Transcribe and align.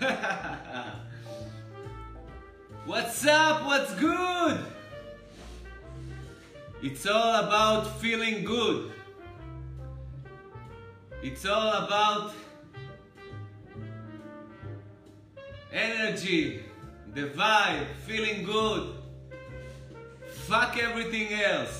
What's 2.86 3.26
up? 3.26 3.66
What's 3.66 3.92
good? 3.94 4.58
It's 6.82 7.06
all 7.06 7.44
about 7.44 8.00
feeling 8.00 8.42
good. 8.44 8.92
It's 11.22 11.44
all 11.44 11.84
about 11.84 12.32
energy, 15.70 16.64
the 17.12 17.26
vibe, 17.26 17.84
feeling 18.06 18.44
good. 18.44 18.94
Fuck 20.46 20.78
everything 20.82 21.34
else. 21.34 21.79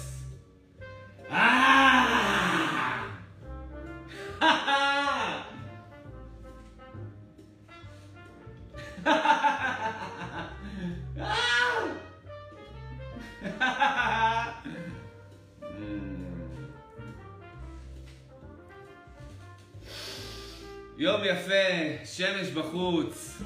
שמש 22.50 22.56
בחוץ, 22.56 23.42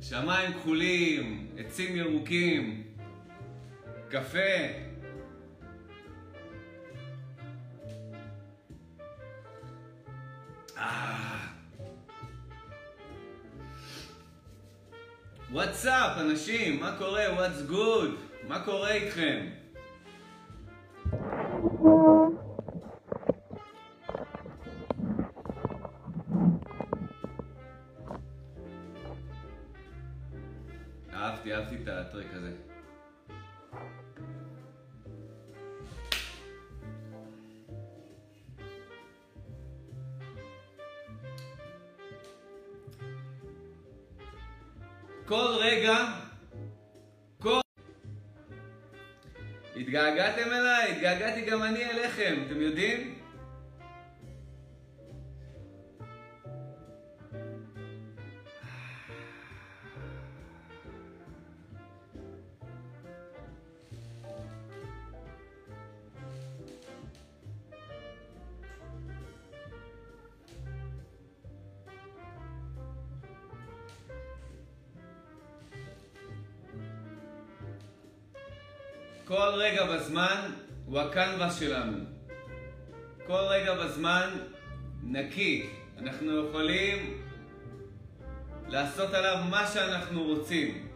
שמיים 0.00 0.52
כחולים, 0.52 1.48
עצים 1.58 1.96
ירוקים, 1.96 2.82
קפה. 4.08 4.38
וואטסאפ, 15.52 16.18
אנשים, 16.20 16.80
מה 16.80 16.96
קורה? 16.98 17.24
What's 17.26 17.70
good? 17.70 18.48
מה 18.48 18.64
קורה 18.64 18.92
איתכם? 18.92 19.46
כל 45.28 45.56
רגע, 45.60 45.96
כל... 47.38 47.60
התגעגעתם 49.76 50.52
אליי? 50.52 50.92
התגעגעתי 50.92 51.40
גם 51.40 51.62
אני 51.62 51.84
אליכם, 51.84 52.42
אתם 52.46 52.60
יודעים? 52.60 53.17
הקנבס 81.48 81.60
שלנו. 81.60 81.98
כל 83.26 83.42
רגע 83.50 83.74
בזמן 83.74 84.30
נקי. 85.02 85.70
אנחנו 85.98 86.48
יכולים 86.48 87.22
לעשות 88.68 89.14
עליו 89.14 89.44
מה 89.50 89.66
שאנחנו 89.66 90.22
רוצים. 90.22 90.88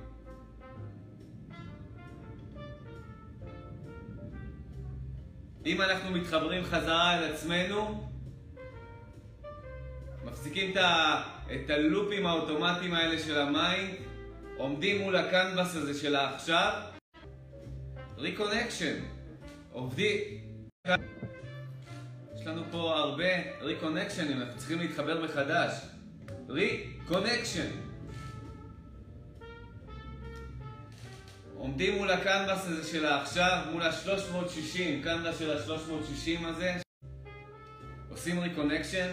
אם 5.66 5.82
אנחנו 5.82 6.10
מתחברים 6.10 6.64
חזרה 6.64 7.18
אל 7.18 7.32
עצמנו, 7.32 8.08
מפסיקים 10.24 10.70
את, 10.70 10.76
ה, 10.76 11.22
את 11.52 11.70
הלופים 11.70 12.26
האוטומטיים 12.26 12.94
האלה 12.94 13.18
של 13.18 13.38
ה 13.38 13.48
mind, 13.48 13.94
עומדים 14.56 15.00
מול 15.00 15.16
הקנבס 15.16 15.76
הזה 15.76 16.00
של 16.00 16.16
העכשיו, 16.16 16.72
reconnection. 18.18 19.12
עובדים. 19.72 20.41
הרבה 23.12 23.60
reconnection 23.60 24.24
ים, 24.24 24.40
אנחנו 24.40 24.58
צריכים 24.58 24.78
להתחבר 24.78 25.24
מחדש. 25.24 25.72
reconnection. 26.48 27.70
עומדים 31.56 31.98
מול 31.98 32.10
הקנבס 32.10 32.66
הזה 32.66 32.92
של 32.92 33.06
העכשיו, 33.06 33.64
מול 33.72 33.82
ה-360, 33.82 35.04
קנבס 35.04 35.38
של 35.38 35.50
ה-360 35.50 36.46
הזה. 36.46 36.72
עושים 38.10 38.40
reconnection. 38.40 39.10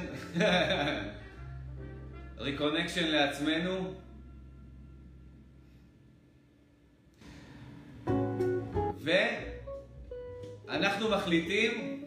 reconnection 2.37 3.07
לעצמנו. 3.15 3.93
ואנחנו 10.67 11.09
מחליטים 11.09 11.99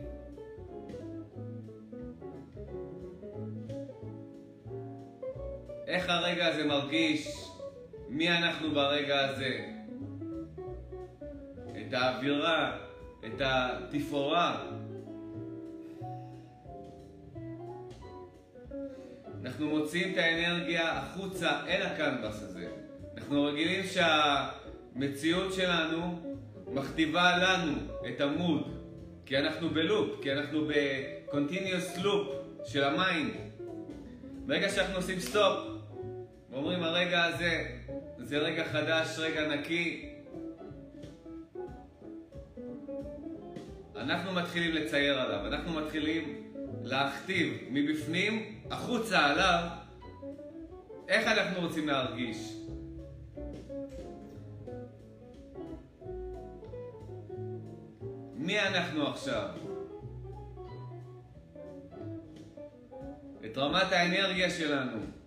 איך 5.92 6.08
הרגע 6.08 6.47
הזה 6.47 6.64
מרגיש, 6.64 7.48
מי 8.08 8.30
אנחנו 8.30 8.70
ברגע 8.70 9.28
הזה, 9.28 9.66
את 11.80 11.94
האווירה, 11.94 12.78
את 13.26 13.41
התפאורה. 13.41 14.64
אנחנו 19.42 19.69
מוציאים 19.69 20.12
את 20.12 20.19
האנרגיה 20.19 20.92
החוצה 20.92 21.66
אל 21.66 21.82
הקנבס 21.82 22.42
הזה. 22.42 22.69
אנחנו 23.16 23.44
רגילים 23.44 23.84
שהמציאות 23.84 25.52
שלנו 25.52 26.20
מכתיבה 26.66 27.36
לנו 27.38 27.72
את 28.08 28.20
ה 28.20 28.27
mood, 28.27 28.62
כי 29.26 29.38
אנחנו 29.38 29.70
בלופ, 29.70 30.22
כי 30.22 30.32
אנחנו 30.32 30.66
ב-continuous 30.66 31.99
loop 31.99 32.26
של 32.64 32.84
ה 32.84 32.93
mind. 32.93 33.32
ברגע 34.46 34.69
שאנחנו 34.69 34.96
עושים 34.96 35.20
סטופ, 35.20 35.71
ואומרים 36.52 36.82
הרגע 36.82 37.25
הזה 37.25 37.78
זה 38.19 38.38
רגע 38.38 38.64
חדש, 38.64 39.19
רגע 39.19 39.49
נקי, 39.49 40.08
אנחנו 43.96 44.32
מתחילים 44.32 44.75
לצייר 44.75 45.20
עליו, 45.20 45.46
אנחנו 45.46 45.72
מתחילים 45.72 46.50
להכתיב 46.82 47.58
מבפנים, 47.70 48.60
החוצה 48.70 49.26
עליו, 49.26 49.69
איך 51.08 51.26
אנחנו 51.26 51.60
רוצים 51.60 51.88
להרגיש. 51.88 52.52
מי 58.34 58.60
אנחנו 58.60 59.08
עכשיו? 59.08 59.49
את 63.44 63.58
רמת 63.58 63.93
האנרגיה 63.93 64.50
שלנו. 64.50 65.21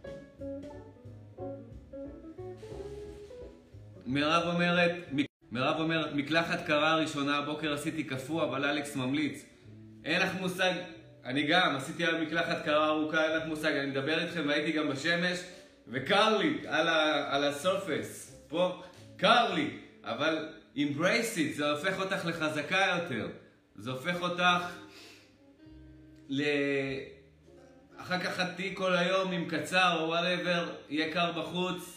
מירב 4.05 4.43
אומרת, 4.53 4.91
מירב 5.51 5.79
אומרת, 5.79 6.13
מקלחת 6.13 6.65
קרה 6.67 6.95
ראשונה, 6.95 7.37
הבוקר 7.37 7.73
עשיתי 7.73 8.03
קפוא, 8.03 8.43
אבל 8.43 8.65
אלכס 8.65 8.95
ממליץ. 8.95 9.45
אין 10.05 10.21
לך 10.21 10.29
מושג, 10.39 10.71
אני 11.25 11.43
גם, 11.47 11.75
עשיתי 11.75 12.05
על 12.05 12.21
מקלחת 12.21 12.65
קרה 12.65 12.87
ארוכה, 12.87 13.25
אין 13.25 13.37
לך 13.37 13.43
מושג, 13.47 13.71
אני 13.71 13.85
מדבר 13.85 14.23
איתכם 14.23 14.43
והייתי 14.47 14.71
גם 14.71 14.89
בשמש, 14.89 15.39
וקר 15.87 16.37
לי 16.37 16.57
על, 16.67 16.87
ה, 16.87 17.35
על 17.35 17.43
הסופס, 17.43 18.41
פה, 18.47 18.83
קר 19.17 19.53
לי, 19.53 19.69
אבל 20.03 20.49
embrace 20.75 21.35
it, 21.35 21.55
זה 21.55 21.71
הופך 21.71 21.99
אותך 21.99 22.25
לחזקה 22.25 22.97
יותר. 23.01 23.27
זה 23.75 23.91
הופך 23.91 24.21
אותך 24.21 24.63
ל... 26.29 26.43
אחר 27.97 28.19
כך 28.19 28.39
את 28.39 28.47
תהיי 28.55 28.75
כל 28.75 28.95
היום 28.95 29.31
עם 29.31 29.49
קצר 29.49 29.99
או 29.99 30.07
וואטאבר, 30.07 30.69
יהיה 30.89 31.13
קר 31.13 31.31
בחוץ, 31.31 31.94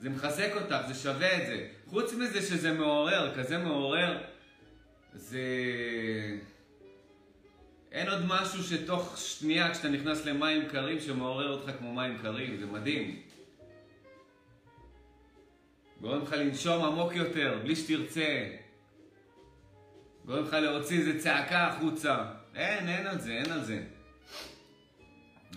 זה 0.00 0.10
מחזק 0.10 0.50
אותך, 0.54 0.76
זה 0.88 0.94
שווה 0.94 1.42
את 1.42 1.46
זה. 1.46 1.68
חוץ 1.86 2.14
מזה 2.14 2.42
שזה 2.42 2.72
מעורר, 2.72 3.34
כזה 3.34 3.58
מעורר, 3.58 4.18
זה... 5.14 5.40
אין 7.92 8.08
עוד 8.08 8.26
משהו 8.26 8.62
שתוך 8.62 9.18
שנייה 9.18 9.72
כשאתה 9.74 9.88
נכנס 9.88 10.24
למים 10.24 10.68
קרים 10.68 11.00
שמעורר 11.00 11.50
אותך 11.50 11.70
כמו 11.78 11.94
מים 11.94 12.18
קרים, 12.22 12.56
זה 12.56 12.66
מדהים. 12.66 13.22
גורם 16.00 16.22
לך 16.22 16.32
לנשום 16.32 16.84
עמוק 16.84 17.12
יותר, 17.14 17.58
בלי 17.62 17.76
שתרצה. 17.76 18.46
גורם 20.24 20.44
לך 20.44 20.52
להוציא 20.52 20.98
איזה 20.98 21.20
צעקה 21.20 21.66
החוצה. 21.66 22.24
אין, 22.54 22.88
אין 22.88 23.06
על 23.06 23.18
זה, 23.18 23.32
אין 23.32 23.52
על 23.52 23.64
זה. 23.64 23.82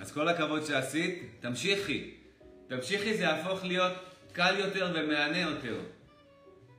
אז 0.01 0.11
כל 0.11 0.27
הכבוד 0.27 0.65
שעשית, 0.65 1.23
תמשיכי. 1.39 2.13
תמשיכי, 2.67 3.17
זה 3.17 3.23
יהפוך 3.23 3.63
להיות 3.63 3.93
קל 4.33 4.55
יותר 4.59 4.91
ומהנה 4.95 5.39
יותר. 5.39 5.79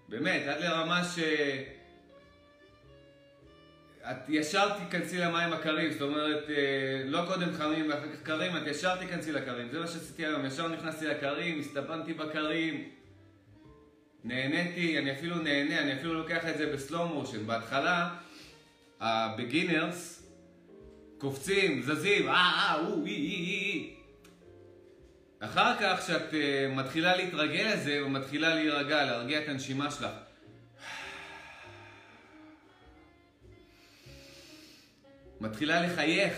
באמת, 0.09 0.43
עד 0.49 0.61
לרמה 0.61 1.05
ש... 1.05 1.19
את 4.11 4.29
ישר 4.29 4.79
תיכנסי 4.79 5.19
למים 5.19 5.53
הקרים, 5.53 5.93
זאת 5.93 6.03
אומרת, 6.03 6.51
אה, 6.51 7.03
לא 7.05 7.25
קודם 7.27 7.53
חמים 7.53 7.91
ואחר 7.91 8.13
כך 8.13 8.23
קרים, 8.23 8.57
את 8.57 8.63
ישר 8.67 8.97
תיכנסי 8.97 9.33
לקרים. 9.33 9.69
זה 9.69 9.81
מה 9.81 9.87
שעשיתי 9.87 10.27
היום, 10.27 10.47
ישר 10.47 10.69
נכנסתי 10.69 11.07
לקרים, 11.07 11.61
הסתפנתי 11.61 12.15
בקרים, 12.15 12.89
נהניתי, 14.25 14.99
אני 14.99 15.13
אפילו 15.13 15.37
נהנה, 15.37 15.81
אני 15.81 15.95
אפילו 15.95 16.15
לוקח 16.15 16.49
את 16.49 16.59
זה 16.59 16.73
ב 16.73 16.80
slow 16.80 17.09
motion. 17.09 17.47
בהתחלה, 17.47 18.09
ה 19.01 19.13
beginners 19.13 20.27
קופצים, 21.19 21.83
זזים, 21.83 22.29
אה, 22.29 22.35
אה, 22.35 22.87
או, 22.87 23.05
אי, 23.07 23.11
אי, 23.11 23.15
אי. 23.15 23.95
אחר 25.45 25.77
כך, 25.81 26.01
כשאת 26.01 26.31
אה, 26.31 26.35
מתחילה 26.77 27.17
להתרגל 27.17 27.71
לזה, 27.73 28.05
ומתחילה 28.07 28.55
להירגע, 28.55 29.05
להרגיע 29.05 29.43
את 29.43 29.49
הנשימה 29.49 29.91
שלך. 29.91 30.07
מתחילה 35.41 35.87
לחייך, 35.87 36.35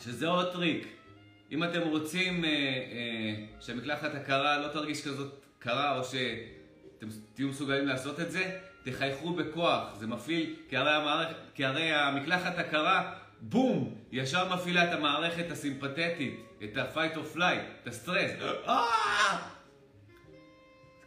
שזה 0.00 0.26
עוד 0.26 0.52
טריק. 0.52 0.86
אם 1.52 1.64
אתם 1.64 1.80
רוצים 1.80 2.44
uh, 2.44 2.46
uh, 2.46 3.64
שהמקלחת 3.64 4.14
הקרה 4.14 4.58
לא 4.58 4.68
תרגיש 4.68 5.04
כזאת 5.04 5.44
קרה, 5.58 5.98
או 5.98 6.04
שאתם 6.04 7.06
תהיו 7.34 7.48
מסוגלים 7.48 7.86
לעשות 7.86 8.20
את 8.20 8.30
זה, 8.30 8.58
תחייכו 8.84 9.32
בכוח, 9.32 9.94
זה 9.98 10.06
מפעיל, 10.06 10.56
כי 10.68 10.76
הרי, 10.76 10.92
המערכ... 10.92 11.36
כי 11.54 11.64
הרי 11.64 11.92
המקלחת 11.92 12.58
הקרה, 12.58 13.14
בום, 13.40 13.94
ישר 14.12 14.54
מפעילה 14.54 14.88
את 14.88 14.98
המערכת 14.98 15.50
הסימפתטית, 15.50 16.43
את 16.62 16.76
ה-fight 16.76 17.16
or 17.16 17.36
flight, 17.36 17.82
את 17.82 17.86
הסטרס. 17.86 18.30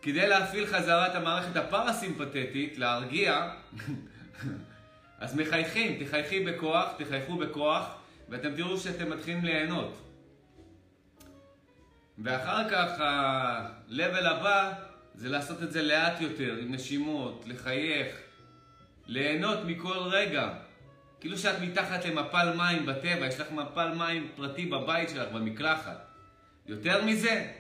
כדי 0.01 0.27
להפעיל 0.27 0.65
חזרה 0.65 1.07
את 1.07 1.15
המערכת 1.15 1.55
הפרסימפתטית, 1.55 2.77
להרגיע, 2.77 3.51
אז 5.19 5.35
מחייכים, 5.35 6.05
תחייכי 6.05 6.45
בכוח, 6.45 6.93
תחייכו 6.97 7.37
בכוח, 7.37 7.95
ואתם 8.29 8.55
תראו 8.55 8.77
שאתם 8.77 9.09
מתחילים 9.09 9.45
ליהנות. 9.45 9.97
ואחר 12.17 12.69
כך 12.69 12.99
ה-level 13.01 14.27
הבא 14.27 14.73
זה 15.15 15.29
לעשות 15.29 15.63
את 15.63 15.71
זה 15.71 15.81
לאט 15.81 16.21
יותר, 16.21 16.55
עם 16.61 16.73
נשימות, 16.73 17.43
לחייך, 17.47 18.07
ליהנות 19.07 19.59
מכל 19.65 19.97
רגע. 19.97 20.53
כאילו 21.19 21.37
שאת 21.37 21.61
מתחת 21.61 22.05
למפל 22.05 22.53
מים 22.57 22.85
בטבע, 22.85 23.27
יש 23.27 23.39
לך 23.39 23.51
מפל 23.51 23.93
מים 23.93 24.31
פרטי 24.35 24.65
בבית 24.65 25.09
שלך, 25.09 25.31
במקלחת. 25.31 26.07
יותר 26.65 27.05
מזה? 27.05 27.51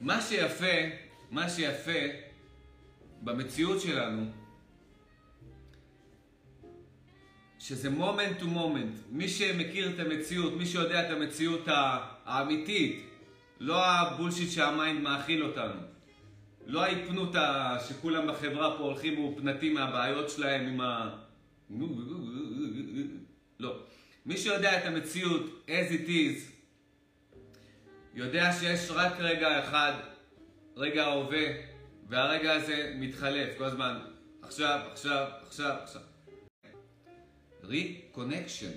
מה 0.00 0.20
שיפה, 0.20 0.66
מה 1.30 1.48
שיפה 1.48 2.29
במציאות 3.22 3.80
שלנו, 3.80 4.30
שזה 7.58 7.90
moment 7.90 8.38
to 8.38 8.46
moment. 8.46 8.98
מי 9.10 9.28
שמכיר 9.28 9.90
את 9.90 9.98
המציאות, 9.98 10.56
מי 10.56 10.66
שיודע 10.66 11.06
את 11.06 11.16
המציאות 11.16 11.64
האמיתית, 12.24 13.06
לא 13.60 13.84
ה 13.84 13.91
bullshit 13.91 14.50
שה 14.50 14.71
mind 14.71 15.00
מאכיל 15.02 15.44
אותנו. 15.44 15.80
לא 16.66 16.82
ההיפנוזה 16.82 17.76
שכולם 17.88 18.26
בחברה 18.26 18.78
פה 18.78 18.84
הולכים 18.84 19.14
מהופנטים 19.14 19.74
מהבעיות 19.74 20.30
שלהם 20.30 20.66
עם 20.66 20.80
ה... 20.80 21.16
לא. 23.60 23.76
מי 24.26 24.36
שיודע 24.36 24.78
את 24.78 24.84
המציאות 24.84 25.66
as 25.66 25.92
it 25.92 26.08
is, 26.08 26.50
יודע 28.14 28.52
שיש 28.52 28.90
רק 28.90 29.12
רגע 29.18 29.58
אחד, 29.58 29.92
רגע 30.76 31.04
ההווה, 31.04 31.69
והרגע 32.10 32.52
הזה 32.52 32.94
מתחלף 32.98 33.58
כל 33.58 33.64
הזמן. 33.64 33.98
עכשיו, 34.42 34.80
עכשיו, 34.92 35.26
עכשיו, 35.46 35.76
עכשיו. 35.82 36.02
reconnection. 37.64 38.72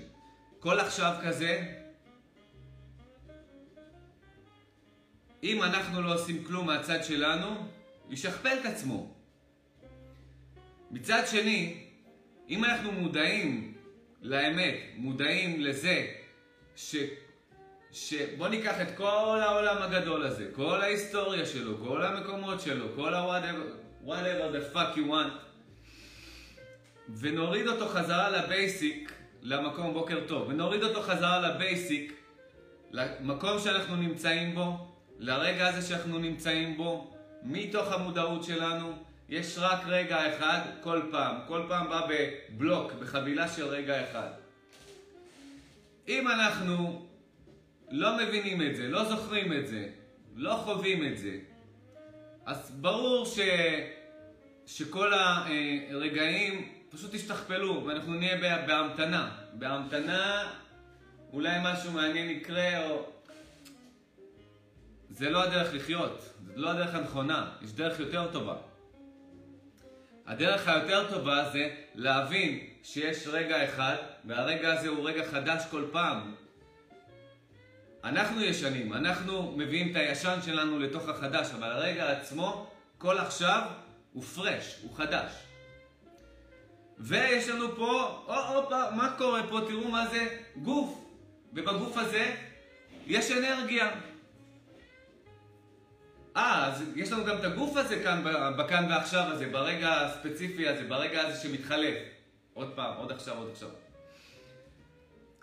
כל 0.58 0.80
עכשיו 0.80 1.16
כזה, 1.24 1.74
אם 5.42 5.62
אנחנו 5.62 6.02
לא 6.02 6.14
עושים 6.14 6.44
כלום 6.44 6.66
מהצד 6.66 7.04
שלנו, 7.04 7.68
ישכפל 8.10 8.56
את 8.60 8.66
עצמו. 8.66 9.14
מצד 10.90 11.22
שני, 11.30 11.86
אם 12.48 12.64
אנחנו 12.64 12.92
מודעים 12.92 13.74
לאמת, 14.22 14.74
מודעים 14.96 15.60
לזה 15.60 16.06
ש... 16.76 16.96
שבוא 17.94 18.48
ניקח 18.48 18.80
את 18.80 18.96
כל 18.96 19.40
העולם 19.42 19.82
הגדול 19.82 20.26
הזה, 20.26 20.48
כל 20.52 20.80
ההיסטוריה 20.82 21.46
שלו, 21.46 21.78
כל 21.78 22.02
המקומות 22.02 22.60
שלו, 22.60 22.86
כל 22.96 23.14
ה-whatever, 23.14 24.06
whatever 24.06 24.54
the 24.54 24.76
fuck 24.76 24.96
you 24.96 25.10
want, 25.10 25.32
ונוריד 27.18 27.68
אותו 27.68 27.88
חזרה 27.88 28.30
לבייסיק, 28.30 29.12
למקום 29.42 29.92
בוקר 29.92 30.20
טוב, 30.26 30.48
ונוריד 30.48 30.82
אותו 30.82 31.02
חזרה 31.02 31.40
לבייסיק, 31.40 32.12
למקום 32.92 33.58
שאנחנו 33.58 33.96
נמצאים 33.96 34.54
בו, 34.54 34.92
לרגע 35.18 35.68
הזה 35.68 35.88
שאנחנו 35.88 36.18
נמצאים 36.18 36.76
בו, 36.76 37.14
מתוך 37.42 37.92
המודעות 37.92 38.44
שלנו, 38.44 38.92
יש 39.28 39.58
רק 39.58 39.80
רגע 39.86 40.36
אחד 40.36 40.60
כל 40.80 41.02
פעם, 41.10 41.36
כל 41.48 41.62
פעם 41.68 41.88
בא 41.88 42.06
בבלוק, 42.08 42.92
בחבילה 42.92 43.48
של 43.48 43.66
רגע 43.66 44.10
אחד. 44.10 44.30
אם 46.08 46.28
אנחנו 46.28 47.06
לא 47.96 48.16
מבינים 48.16 48.62
את 48.62 48.76
זה, 48.76 48.88
לא 48.88 49.04
זוכרים 49.04 49.52
את 49.52 49.68
זה, 49.68 49.88
לא 50.36 50.54
חווים 50.54 51.12
את 51.12 51.18
זה, 51.18 51.38
אז 52.46 52.70
ברור 52.80 53.26
ש... 53.26 53.38
שכל 54.66 55.12
הרגעים 55.12 56.68
פשוט 56.90 57.14
ישתכפלו 57.14 57.84
ואנחנו 57.86 58.14
נהיה 58.14 58.66
בהמתנה. 58.66 59.36
בהמתנה 59.52 60.52
אולי 61.32 61.58
משהו 61.62 61.92
מעניין 61.92 62.30
יקרה 62.30 62.90
או... 62.90 63.06
זה 65.10 65.30
לא 65.30 65.42
הדרך 65.42 65.74
לחיות, 65.74 66.34
זה 66.46 66.52
לא 66.56 66.70
הדרך 66.70 66.94
הנכונה, 66.94 67.50
יש 67.62 67.72
דרך 67.72 68.00
יותר 68.00 68.32
טובה. 68.32 68.56
הדרך 70.26 70.68
היותר 70.68 71.10
טובה 71.10 71.50
זה 71.52 71.70
להבין 71.94 72.66
שיש 72.82 73.26
רגע 73.26 73.64
אחד, 73.64 73.96
והרגע 74.24 74.72
הזה 74.72 74.88
הוא 74.88 75.08
רגע 75.08 75.24
חדש 75.24 75.62
כל 75.70 75.84
פעם. 75.92 76.34
אנחנו 78.04 78.40
ישנים, 78.40 78.92
אנחנו 78.92 79.54
מביאים 79.56 79.90
את 79.90 79.96
הישן 79.96 80.38
שלנו 80.42 80.78
לתוך 80.78 81.08
החדש, 81.08 81.50
אבל 81.58 81.70
הרגע 81.70 82.12
עצמו, 82.12 82.70
כל 82.98 83.18
עכשיו, 83.18 83.62
הוא 84.12 84.22
פרש, 84.22 84.78
הוא 84.82 84.96
חדש. 84.96 85.32
ויש 86.98 87.48
לנו 87.48 87.76
פה, 87.76 88.24
או, 88.26 88.34
הופה, 88.34 88.90
מה 88.90 89.14
קורה 89.18 89.42
פה? 89.50 89.60
תראו 89.68 89.88
מה 89.88 90.06
זה 90.06 90.38
גוף. 90.56 91.00
ובגוף 91.52 91.96
הזה 91.96 92.34
יש 93.06 93.30
אנרגיה. 93.30 93.90
אה, 96.36 96.66
אז 96.66 96.84
יש 96.96 97.12
לנו 97.12 97.24
גם 97.24 97.38
את 97.38 97.44
הגוף 97.44 97.76
הזה 97.76 98.02
כאן, 98.02 98.24
בכאן 98.58 98.86
ועכשיו 98.90 99.22
הזה, 99.22 99.46
ברגע 99.46 100.00
הספציפי 100.00 100.68
הזה, 100.68 100.84
ברגע 100.88 101.20
הזה 101.20 101.42
שמתחלף. 101.42 101.98
עוד 102.54 102.72
פעם, 102.74 102.96
עוד 102.96 103.12
עכשיו, 103.12 103.38
עוד 103.38 103.50
עכשיו. 103.52 103.68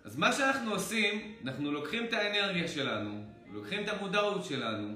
אז 0.03 0.17
מה 0.17 0.34
שאנחנו 0.34 0.72
עושים, 0.72 1.36
אנחנו 1.43 1.72
לוקחים 1.72 2.05
את 2.05 2.13
האנרגיה 2.13 2.67
שלנו, 2.67 3.24
לוקחים 3.51 3.84
את 3.84 3.89
המודעות 3.89 4.46
שלנו, 4.46 4.96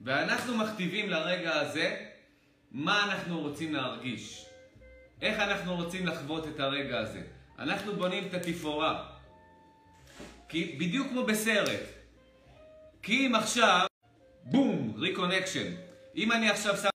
ואנחנו 0.00 0.56
מכתיבים 0.58 1.10
לרגע 1.10 1.60
הזה 1.60 2.06
מה 2.70 3.04
אנחנו 3.04 3.40
רוצים 3.40 3.74
להרגיש. 3.74 4.46
איך 5.22 5.38
אנחנו 5.38 5.76
רוצים 5.76 6.06
לחוות 6.06 6.46
את 6.48 6.60
הרגע 6.60 6.98
הזה. 6.98 7.22
אנחנו 7.58 7.92
בונים 7.92 8.26
את 8.26 8.34
התפאורה. 8.34 9.08
כי 10.48 10.76
בדיוק 10.80 11.08
כמו 11.08 11.24
בסרט. 11.24 11.80
כי 13.02 13.26
אם 13.26 13.34
עכשיו, 13.34 13.86
בום, 14.44 14.94
reconnection. 14.98 15.74
אם 16.16 16.32
אני 16.32 16.50
עכשיו 16.50 16.76
שם... 16.76 16.88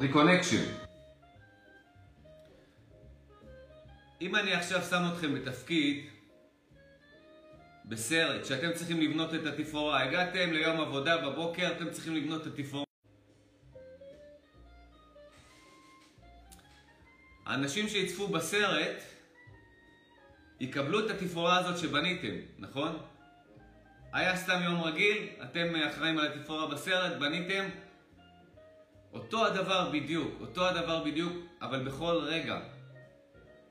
reconnection. 0.00 0.83
אם 4.24 4.36
אני 4.36 4.54
עכשיו 4.54 4.82
שם 4.82 5.02
אתכם 5.12 5.34
בתפקיד, 5.34 6.04
בסרט, 7.84 8.44
שאתם 8.44 8.72
צריכים 8.72 9.00
לבנות 9.00 9.34
את 9.34 9.46
התפאורה, 9.46 10.02
הגעתם 10.02 10.52
ליום 10.52 10.80
עבודה 10.80 11.16
בבוקר, 11.16 11.72
אתם 11.76 11.90
צריכים 11.90 12.14
לבנות 12.16 12.46
את 12.46 12.46
התפאורה. 12.46 12.84
האנשים 17.46 17.88
שיצפו 17.88 18.28
בסרט 18.28 19.02
יקבלו 20.60 21.06
את 21.06 21.10
התפאורה 21.10 21.58
הזאת 21.58 21.78
שבניתם, 21.78 22.34
נכון? 22.58 22.98
היה 24.12 24.36
סתם 24.36 24.60
יום 24.64 24.82
רגיל, 24.82 25.28
אתם 25.42 25.74
אחראים 25.90 26.18
על 26.18 26.26
התפאורה 26.26 26.66
בסרט, 26.66 27.18
בניתם 27.18 27.64
אותו 29.12 29.46
הדבר 29.46 29.90
בדיוק, 29.90 30.40
אותו 30.40 30.68
הדבר 30.68 31.04
בדיוק, 31.04 31.32
אבל 31.62 31.84
בכל 31.84 32.16
רגע. 32.26 32.73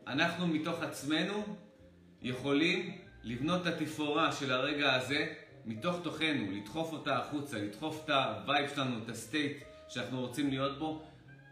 אנחנו 0.08 0.48
מתוך 0.48 0.82
עצמנו 0.82 1.58
יכולים 2.22 2.98
לבנות 3.24 3.68
את 3.68 3.74
התפאורה 3.74 4.32
של 4.32 4.52
הרגע 4.52 4.94
הזה 4.94 5.34
מתוך 5.66 6.00
תוכנו, 6.04 6.52
לדחוף 6.52 6.94
אותה 6.94 7.18
החוצה, 7.18 7.58
לדחוף 7.58 8.02
את 8.06 8.10
ה-vibe 8.10 8.70
שלנו, 8.76 9.04
את 9.04 9.10
ה-state 9.10 9.58
שאנחנו 9.90 10.20
רוצים 10.22 10.50
להיות 10.50 10.80
בו, 10.80 11.04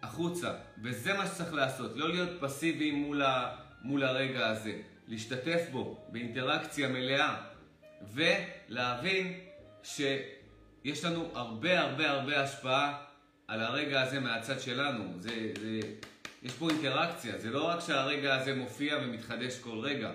החוצה. 0.04 0.54
וזה 0.84 1.14
מה 1.14 1.28
שצריך 1.28 1.54
לעשות, 1.54 1.92
לא 1.96 2.10
להיות 2.10 2.30
פסיביים 2.40 2.96
מול, 2.96 3.22
ה, 3.22 3.56
מול 3.82 4.04
הרגע 4.04 4.48
הזה. 4.48 4.82
להשתתף 5.08 5.62
בו 5.72 6.06
באינטראקציה 6.10 6.88
מלאה 6.88 7.36
ולהבין 8.14 9.40
שיש 9.84 11.06
לנו 11.06 11.30
הרבה 11.34 11.80
הרבה 11.80 12.12
הרבה 12.12 12.44
השפעה 12.44 13.04
על 13.48 13.62
הרגע 13.62 14.02
הזה 14.02 14.20
מהצד 14.20 14.60
שלנו. 14.60 15.04
זה, 15.20 15.52
זה, 15.62 15.80
יש 16.42 16.54
פה 16.54 16.70
אינטראקציה, 16.70 17.38
זה 17.38 17.50
לא 17.50 17.68
רק 17.68 17.80
שהרגע 17.80 18.36
הזה 18.36 18.56
מופיע 18.56 18.98
ומתחדש 19.04 19.60
כל 19.60 19.80
רגע. 19.80 20.12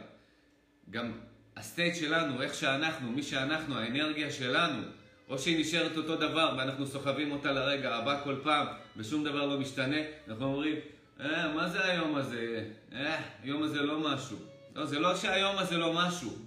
גם 0.91 1.13
הסטייט 1.57 1.95
שלנו, 1.95 2.43
איך 2.43 2.55
שאנחנו, 2.55 3.13
מי 3.13 3.23
שאנחנו, 3.23 3.79
האנרגיה 3.79 4.31
שלנו, 4.31 4.83
או 5.29 5.39
שהיא 5.39 5.61
נשארת 5.61 5.97
אותו 5.97 6.17
דבר 6.17 6.55
ואנחנו 6.59 6.87
סוחבים 6.87 7.33
אותה 7.33 7.53
לרגע 7.53 7.95
הבא 7.95 8.21
כל 8.25 8.37
פעם 8.43 8.67
ושום 8.97 9.25
דבר 9.25 9.47
לא 9.47 9.61
משתנה, 9.61 9.97
אנחנו 10.29 10.45
אומרים, 10.45 10.77
אה, 11.21 11.53
מה 11.55 11.69
זה 11.69 11.85
היום 11.85 12.17
הזה? 12.17 12.65
אה, 12.93 13.21
היום 13.43 13.63
הזה 13.63 13.83
לא 13.83 14.01
משהו. 14.01 14.37
לא, 14.75 14.87
זה 14.87 14.99
לא 14.99 15.17
שהיום 15.17 15.59
הזה 15.59 15.77
לא 15.77 15.93
משהו. 15.93 16.39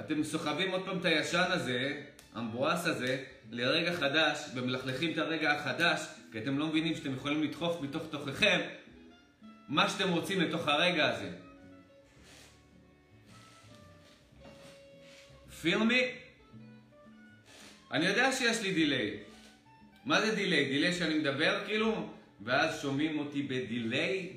אתם 0.00 0.24
סוחבים 0.24 0.70
עוד 0.70 0.84
פעם 0.84 0.98
את 0.98 1.04
הישן 1.04 1.44
הזה, 1.48 2.02
המבואס 2.34 2.86
הזה, 2.86 3.24
לרגע 3.50 3.92
חדש, 3.92 4.38
ומלכלכים 4.54 5.12
את 5.12 5.18
הרגע 5.18 5.52
החדש, 5.52 6.00
כי 6.32 6.38
אתם 6.38 6.58
לא 6.58 6.66
מבינים 6.66 6.94
שאתם 6.94 7.14
יכולים 7.14 7.42
לדחוף 7.42 7.80
מתוך 7.80 8.02
תוככם 8.10 8.60
מה 9.70 9.88
שאתם 9.88 10.12
רוצים 10.12 10.40
לתוך 10.40 10.68
הרגע 10.68 11.08
הזה. 11.08 11.30
feel 15.62 15.78
me? 15.78 16.02
אני 17.92 18.06
יודע 18.06 18.32
שיש 18.32 18.62
לי 18.62 18.72
דיליי. 18.74 19.18
מה 20.04 20.20
זה 20.20 20.34
delay? 20.34 20.64
delay 20.64 20.92
שאני 20.92 21.18
מדבר 21.18 21.64
כאילו, 21.66 22.10
ואז 22.40 22.82
שומעים 22.82 23.18
אותי 23.18 23.42
ב-delay? 23.42 24.32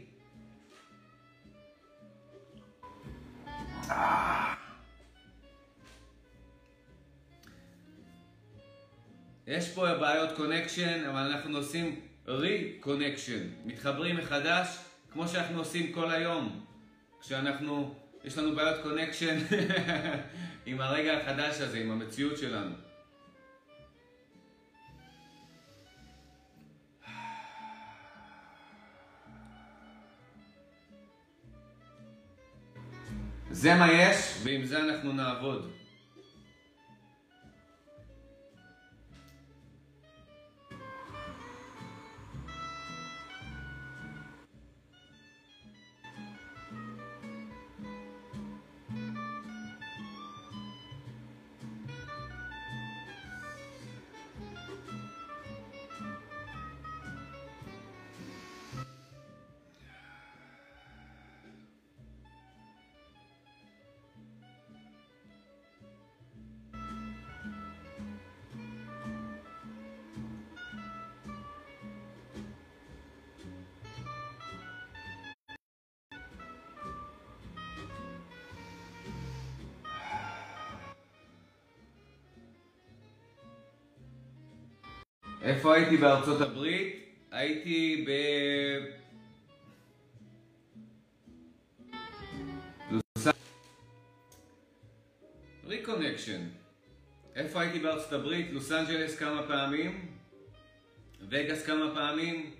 יש 9.47 9.69
פה 9.69 9.95
בעיות 9.95 10.35
connection, 10.35 11.05
אבל 11.09 11.19
אנחנו 11.19 11.57
עושים 11.57 12.01
re-connection. 12.27 13.65
מתחברים 13.65 14.17
מחדש, 14.17 14.67
כמו 15.13 15.27
שאנחנו 15.27 15.59
עושים 15.59 15.91
כל 15.91 16.11
היום. 16.11 16.65
כשאנחנו, 17.21 17.95
יש 18.23 18.37
לנו 18.37 18.55
בעיות 18.55 18.83
connection 18.83 19.37
עם 20.65 20.81
הרגע 20.81 21.17
החדש 21.17 21.61
הזה, 21.61 21.79
עם 21.79 21.91
המציאות 21.91 22.37
שלנו. 22.37 22.75
זה 33.51 33.75
מה 33.75 33.91
יש, 33.91 34.15
ועם 34.43 34.65
זה 34.65 34.79
אנחנו 34.79 35.13
נעבוד. 35.13 35.82
איפה 85.43 85.75
הייתי 85.75 85.97
בארצות 85.97 86.41
הברית? 86.41 87.15
הייתי 87.31 88.05
ב... 88.07 88.11
reconnection. 95.67 96.41
איפה 97.35 97.61
הייתי 97.61 97.79
בארצות 97.79 98.13
הברית? 98.13 98.51
לוס 98.51 98.71
אנג'לס 98.71 99.17
כמה 99.19 99.47
פעמים, 99.47 100.17
וגאס 101.29 101.65
כמה 101.65 101.95
פעמים, 101.95 102.55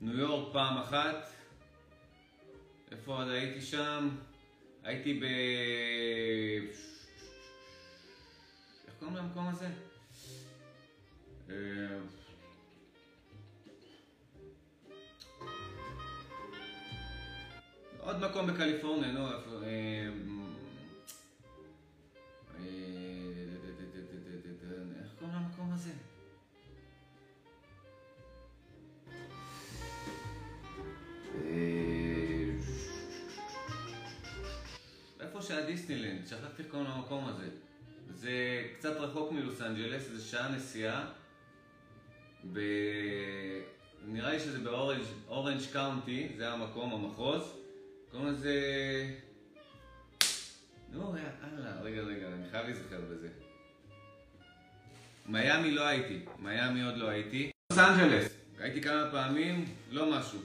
ניו 0.00 0.18
יורק 0.18 0.52
פעם 0.52 0.78
אחת. 0.78 1.30
איפה 2.92 3.16
עוד 3.16 3.28
הייתי 3.28 3.60
שם? 3.60 4.08
הייתי 4.82 5.20
ב... 5.20 5.24
איך 8.86 8.94
קוראים 8.98 9.16
למקום 9.16 9.48
הזה? 9.48 9.85
עוד 18.06 18.20
מקום 18.20 18.46
בקליפורניה, 18.46 19.12
נו, 19.12 19.32
איפה... 19.32 19.50
איך 25.02 25.10
קוראים 25.18 25.36
למקום 25.36 25.72
הזה? 25.72 25.90
איפה 35.20 35.42
שהיה 35.42 35.66
דיסנילנד, 35.66 36.26
שכחתי 36.26 36.62
איך 36.62 36.70
קוראים 36.70 36.88
למקום 36.90 37.24
הזה. 37.24 37.48
זה 38.14 38.64
קצת 38.78 38.96
רחוק 38.96 39.32
מלוס 39.32 39.60
אנג'לס, 39.60 40.08
זה 40.08 40.22
שעה 40.22 40.56
נסיעה. 40.56 41.12
ב... 42.52 42.60
נראה 44.06 44.30
לי 44.30 44.40
שזה 44.40 44.58
באורנג' 44.58 45.60
קאונטי, 45.72 46.28
זה 46.36 46.52
המקום, 46.52 46.92
המחוז. 46.92 47.42
קוראים 48.10 48.28
לזה... 48.28 48.54
נו, 50.92 51.14
יאללה, 51.16 51.80
רגע, 51.82 52.02
רגע, 52.02 52.26
אני 52.26 52.50
חייב 52.50 52.66
להיזכר 52.66 53.00
בזה. 53.10 53.28
מיאמי 55.26 55.70
לא 55.70 55.86
הייתי, 55.86 56.18
מיאמי 56.38 56.82
עוד 56.82 56.96
לא 56.96 57.08
הייתי. 57.08 57.50
לוס 57.70 57.78
אנג'לס, 57.78 58.36
הייתי 58.58 58.82
כמה 58.82 59.08
פעמים, 59.10 59.64
לא 59.90 60.18
משהו. 60.18 60.38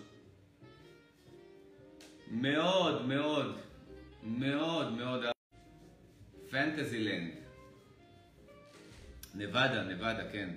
מאוד, 2.27 3.08
מאוד, 3.08 3.58
מאוד, 4.24 4.91
מאוד... 4.91 5.24
פנטזי 6.50 7.00
לנד. 7.00 7.31
נבדה, 9.36 9.84
נבדה, 9.84 10.31
כן. 10.31 10.50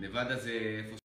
נבדה 0.00 0.36
זה 0.36 0.50
איפה 0.50 1.07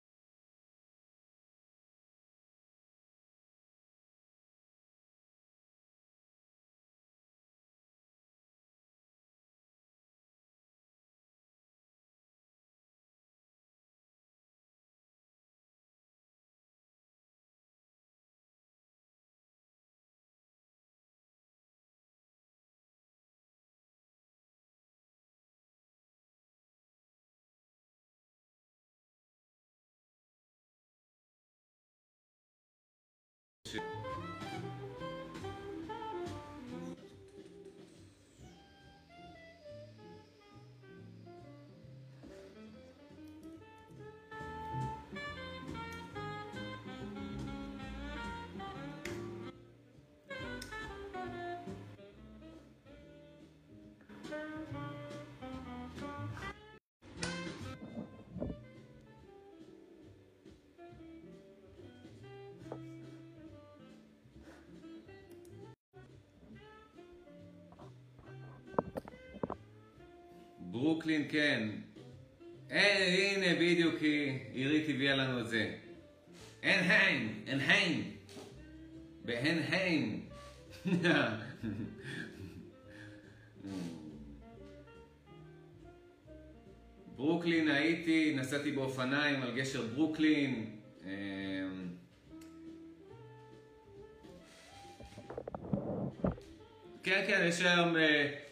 to 33.72 34.11
ברוקלין 70.82 71.28
כן. 71.30 71.70
אה, 72.72 73.08
הנה 73.08 73.56
בדיוק 73.56 73.96
היא, 74.02 74.40
עירית 74.54 74.90
הביאה 74.90 75.16
לנו 75.16 75.40
את 75.40 75.48
זה. 75.48 75.76
אנהיים, 76.64 77.44
אנהיים. 77.52 78.12
באנהיים. 79.26 80.26
ברוקלין 87.16 87.68
הייתי, 87.68 88.34
נסעתי 88.36 88.72
באופניים 88.72 89.42
על 89.42 89.56
גשר 89.56 89.88
ברוקלין. 89.88 90.66
אמ, 91.04 91.10
כן, 97.04 97.24
כן, 97.28 97.46
יש 97.48 97.62
היום 97.62 97.96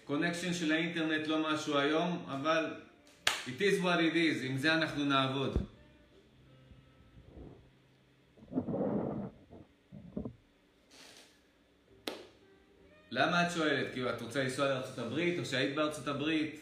קונקשן 0.10 0.54
של 0.54 0.72
האינטרנט, 0.72 1.28
לא 1.28 1.54
משהו 1.54 1.78
היום, 1.78 2.26
אבל 2.28 2.74
it 3.28 3.60
is 3.60 3.84
what 3.84 4.00
it 4.00 4.14
is, 4.14 4.44
עם 4.44 4.58
זה 4.58 4.74
אנחנו 4.74 5.06
נעבוד. 5.06 5.58
למה 13.12 13.48
את 13.48 13.52
שואלת? 13.52 13.92
כאילו, 13.94 14.10
את 14.10 14.22
רוצה 14.22 14.44
לנסוע 14.44 14.70
לארצות 14.70 14.98
הברית, 14.98 15.40
או 15.40 15.46
שהיית 15.46 15.76
בארצות 15.76 16.08
הברית? 16.08 16.62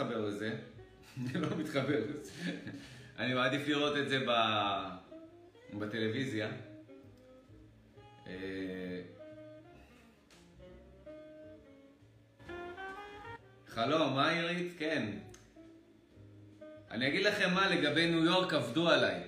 מתחבר 0.00 0.26
לזה, 0.26 0.56
אני 1.18 1.32
לא 1.42 1.48
מתחבר 1.58 2.00
לזה. 2.08 2.30
אני 3.18 3.34
מעדיף 3.34 3.68
לראות 3.68 3.96
את 3.96 4.08
זה 4.08 4.20
ב... 4.28 4.30
בטלוויזיה. 5.78 6.50
אה, 8.26 8.32
חלום, 13.68 14.14
מה 14.14 14.30
עירית? 14.30 14.72
כן. 14.78 15.06
אני 16.90 17.08
אגיד 17.08 17.22
לכם 17.22 17.54
מה, 17.54 17.70
לגבי 17.70 18.06
ניו 18.06 18.24
יורק 18.24 18.54
עבדו 18.54 18.88
עליי. 18.88 19.22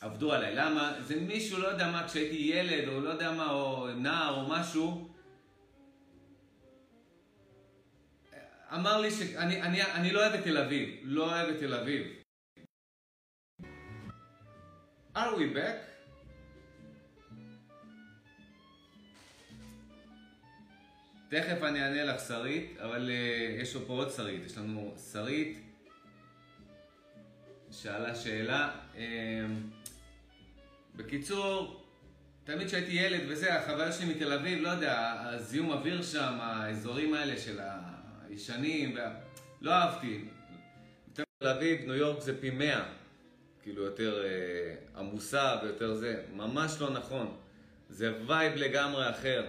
עבדו 0.00 0.32
עליי. 0.32 0.54
למה? 0.54 0.94
זה 1.00 1.20
מישהו, 1.20 1.58
לא 1.58 1.68
יודע 1.68 1.90
מה, 1.90 2.08
כשהייתי 2.08 2.36
ילד, 2.36 2.88
או 2.88 3.00
לא 3.00 3.10
יודע 3.10 3.32
מה, 3.32 3.50
או 3.50 3.88
נער, 3.96 4.34
או 4.34 4.48
משהו, 4.48 5.05
אמר 8.74 9.00
לי 9.00 9.10
שאני 9.10 9.62
אני, 9.62 9.82
אני 9.82 10.12
לא 10.12 10.20
אוהב 10.20 10.34
את 10.34 10.44
תל 10.44 10.58
אביב, 10.58 11.00
לא 11.02 11.24
אוהב 11.24 11.48
את 11.48 11.58
תל 11.58 11.74
אביב. 11.74 12.06
are 15.16 15.34
we 15.34 15.56
back? 15.56 15.76
תכף 21.28 21.62
אני 21.62 21.82
אענה 21.82 22.04
לך 22.04 22.20
שרית, 22.28 22.76
אבל 22.80 23.10
uh, 23.10 23.62
יש 23.62 23.76
פה 23.76 23.92
עוד 23.92 24.10
שרית, 24.10 24.42
יש 24.46 24.58
לנו 24.58 24.94
שרית 25.12 25.58
שאלה 27.70 28.14
שאלה. 28.14 28.70
Uh, 28.94 28.98
בקיצור, 30.94 31.84
תמיד 32.44 32.66
כשהייתי 32.66 32.92
ילד 32.92 33.20
וזה, 33.28 33.58
החוויה 33.58 33.92
שלי 33.92 34.14
מתל 34.14 34.32
אביב, 34.32 34.62
לא 34.62 34.68
יודע, 34.68 35.20
הזיהום 35.20 35.70
אוויר 35.70 36.02
שם, 36.02 36.38
האזורים 36.40 37.14
האלה 37.14 37.38
של 37.38 37.60
ה... 37.60 37.95
ישנים, 38.30 38.96
לא 39.60 39.70
אהבתי. 39.70 40.24
תל 41.12 41.48
אביב, 41.48 41.80
ניו 41.86 41.94
יורק 41.94 42.20
זה 42.20 42.40
פי 42.40 42.50
מאה, 42.50 42.92
כאילו 43.62 43.82
יותר 43.82 44.24
אה, 44.24 45.00
עמוסה 45.00 45.58
ויותר 45.62 45.94
זה, 45.94 46.24
ממש 46.32 46.76
לא 46.80 46.90
נכון. 46.90 47.36
זה 47.88 48.12
vibe 48.26 48.54
לגמרי 48.54 49.10
אחר. 49.10 49.44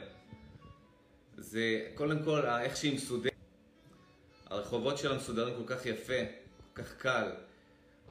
זה 1.37 1.89
קודם 1.95 2.23
כל 2.23 2.45
איך 2.45 2.77
שהיא 2.77 2.95
מסודרת. 2.95 3.33
הרחובות 4.45 4.97
שלה 4.97 5.17
מסודרים 5.17 5.55
כל 5.55 5.75
כך 5.75 5.85
יפה, 5.85 6.19
כל 6.73 6.83
כך 6.83 6.95
קל. 6.97 7.31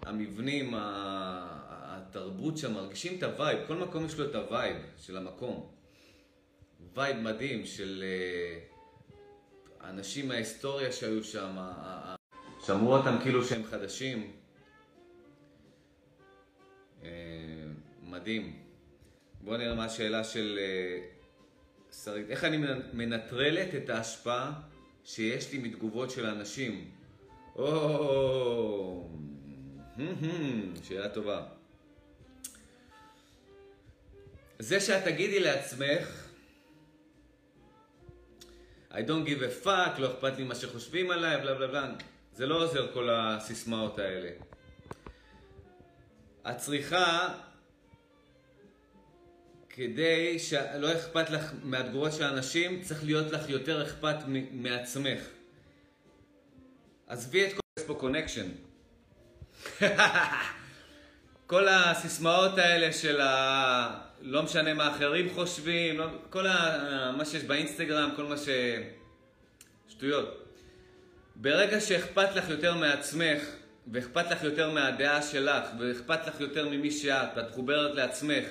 המבנים, 0.03 0.75
התרבות 0.77 2.59
שם, 2.59 2.75
מרגישים 2.75 3.19
את 3.19 3.23
ה-vibe, 3.23 3.59
כל 3.67 3.77
מקום 3.77 4.07
יש 4.07 4.19
לו 4.19 4.31
את 4.31 4.35
ה-vibe 4.35 4.77
של 4.99 5.17
המקום. 5.17 5.73
וייב 6.95 7.17
מדהים 7.17 7.67
של... 7.67 8.05
אה, 8.07 8.76
האנשים 9.87 10.29
מההיסטוריה 10.29 10.93
שהיו 10.93 11.25
שם, 11.25 11.57
שמרו 12.67 12.97
אותם 12.97 13.17
כאילו 13.23 13.45
שהם 13.45 13.65
חדשים. 13.65 14.33
אה, 17.05 17.11
מדהים. 18.03 18.63
בואו 19.41 19.57
נראה 19.57 19.75
מה 19.75 19.85
השאלה 19.85 20.25
של 20.25 20.59
אה, 20.59 20.99
שרית. 22.05 22.31
איך 22.31 22.45
אני 22.45 22.57
מנטרלת 22.93 23.75
את 23.75 23.91
ההשפעה 23.91 24.53
שיש 25.05 25.53
לי 25.53 25.59
מתגובות 25.59 26.11
של 26.11 26.27
אנשים? 26.27 26.91
או... 27.57 29.09
שאלה 30.83 31.09
טובה. 31.09 31.47
זה 34.59 34.81
שאת 34.81 35.05
תגידי 35.05 35.41
לעצמך, 35.41 36.26
I 38.93 38.95
don't 38.95 39.27
give 39.27 39.43
a 39.43 39.65
fuck, 39.65 39.99
לא 39.99 40.13
אכפת 40.13 40.39
לי 40.39 40.45
מה 40.45 40.55
שחושבים 40.55 41.11
עליי, 41.11 41.37
בלה 41.41 41.55
בלה 41.55 41.67
בלה. 41.67 41.93
זה 42.33 42.47
לא 42.47 42.63
עוזר 42.63 42.93
כל 42.93 43.09
הסיסמאות 43.11 43.99
האלה. 43.99 44.31
את 46.51 46.57
צריכה, 46.57 47.35
כדי 49.69 50.39
שלא 50.39 50.93
אכפת 50.93 51.31
לך 51.31 51.53
מהתגובות 51.63 52.13
של 52.13 52.23
האנשים, 52.23 52.83
צריך 52.83 53.05
להיות 53.05 53.33
לך 53.33 53.49
יותר 53.49 53.87
אכפת 53.87 54.17
מעצמך. 54.53 55.21
עזבי 57.07 57.47
את 57.47 57.53
כל... 57.53 57.61
יש 57.79 57.85
פה 57.87 57.95
קונקשן. 57.95 58.49
כל 61.47 61.69
הסיסמאות 61.69 62.59
האלה 62.59 62.93
של 62.93 63.21
ה... 63.21 64.06
לא 64.27 64.43
משנה 64.43 64.75
מה 64.75 64.91
אחרים 64.91 65.35
חושבים, 65.35 65.99
לא... 65.99 66.07
כל 66.31 66.47
ה... 66.47 67.13
מה 67.17 67.25
שיש 67.25 67.45
באינסטגרם, 67.45 68.11
כל 68.17 68.25
מה 68.25 68.37
ש... 68.37 68.49
שטויות. 69.89 70.43
ברגע 71.37 71.81
שאכפת 71.81 72.37
לך 72.37 72.49
יותר 72.49 72.75
מעצמך, 72.75 73.43
ואכפת 73.93 74.31
לך 74.31 74.45
יותר 74.45 74.71
מהדעה 74.71 75.23
שלך, 75.23 75.65
ואכפת 75.79 76.27
לך 76.27 76.41
יותר 76.41 76.69
ממי 76.69 76.91
שאת, 76.91 77.29
ואת 77.37 77.51
מחוברת 77.51 77.95
לעצמך, 77.95 78.45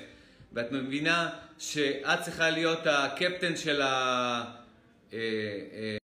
ואת 0.52 0.72
מבינה 0.72 1.30
שאת 1.58 2.20
צריכה 2.22 2.50
להיות 2.50 2.86
הקפטן 2.86 3.56
של, 3.56 3.82
ה... 3.82 4.44
אה, 5.12 5.18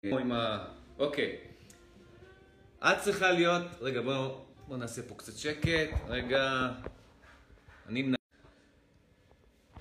אה. 0.05 0.59
אוקיי. 0.99 1.37
את 2.79 2.99
צריכה 3.01 3.33
להיות... 3.33 3.63
רגע, 3.81 4.01
בואו 4.01 4.41
בוא 4.69 4.77
נעשה 4.77 5.03
פה 5.03 5.15
קצת 5.15 5.37
שקט. 5.37 5.91
רגע. 6.09 6.69
אני 7.89 8.03
מנ... 8.03 8.15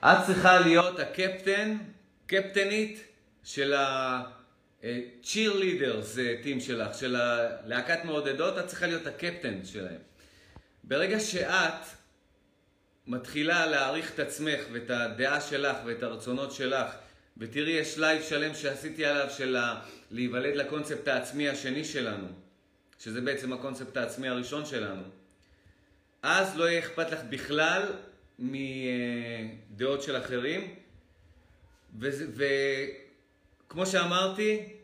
את 0.06 0.18
צריכה 0.26 0.60
להיות 0.60 1.00
הקפטן, 1.00 1.78
קפטנית 2.28 3.04
של 3.44 3.74
ה-cheerleaders 3.74 6.20
team 6.44 6.60
שלך, 6.60 6.98
של 6.98 7.15
הלהקת 7.15 8.06
מעודדות, 8.06 8.58
את 8.58 8.68
צריכה 8.68 8.88
להיות 8.88 9.08
הקפטן 9.08 9.65
שלהם. 9.65 10.00
ברגע 10.84 11.20
שאת 11.20 11.86
מתחילה 13.08 13.65
להעריך 13.65 14.13
את 14.13 14.20
עצמך 14.20 14.62
ואת 14.72 14.89
הדעה 14.89 15.41
שלך 15.41 15.78
ואת 15.86 16.04
הרצונות 16.04 16.52
שלך, 16.52 16.96
ותראי, 17.38 17.72
יש 17.72 17.98
live 17.98 18.22
שלם 18.22 18.56
שעשיתי 18.56 19.06
עליו 19.06 19.30
של 19.30 19.58
להיוולד 20.12 20.56
לקונספט 20.56 21.08
העצמי 21.08 21.50
השני 21.50 21.86
שלנו, 21.86 22.28
שזה 23.00 23.22
בעצם 23.22 23.54
הקונספט 23.54 23.98
העצמי 23.98 24.30
הראשון 24.30 24.65
שלנו, 24.65 25.04
אז 26.24 26.58
לא 26.58 26.70
יהיה 26.70 26.80
אכפת 26.80 27.12
לך 27.12 27.20
בכלל 27.30 27.84
מדעות 28.39 30.02
של 30.02 30.17
אחרים, 30.17 30.76
וכמו 32.00 33.86
שאמרתי, 33.86 34.76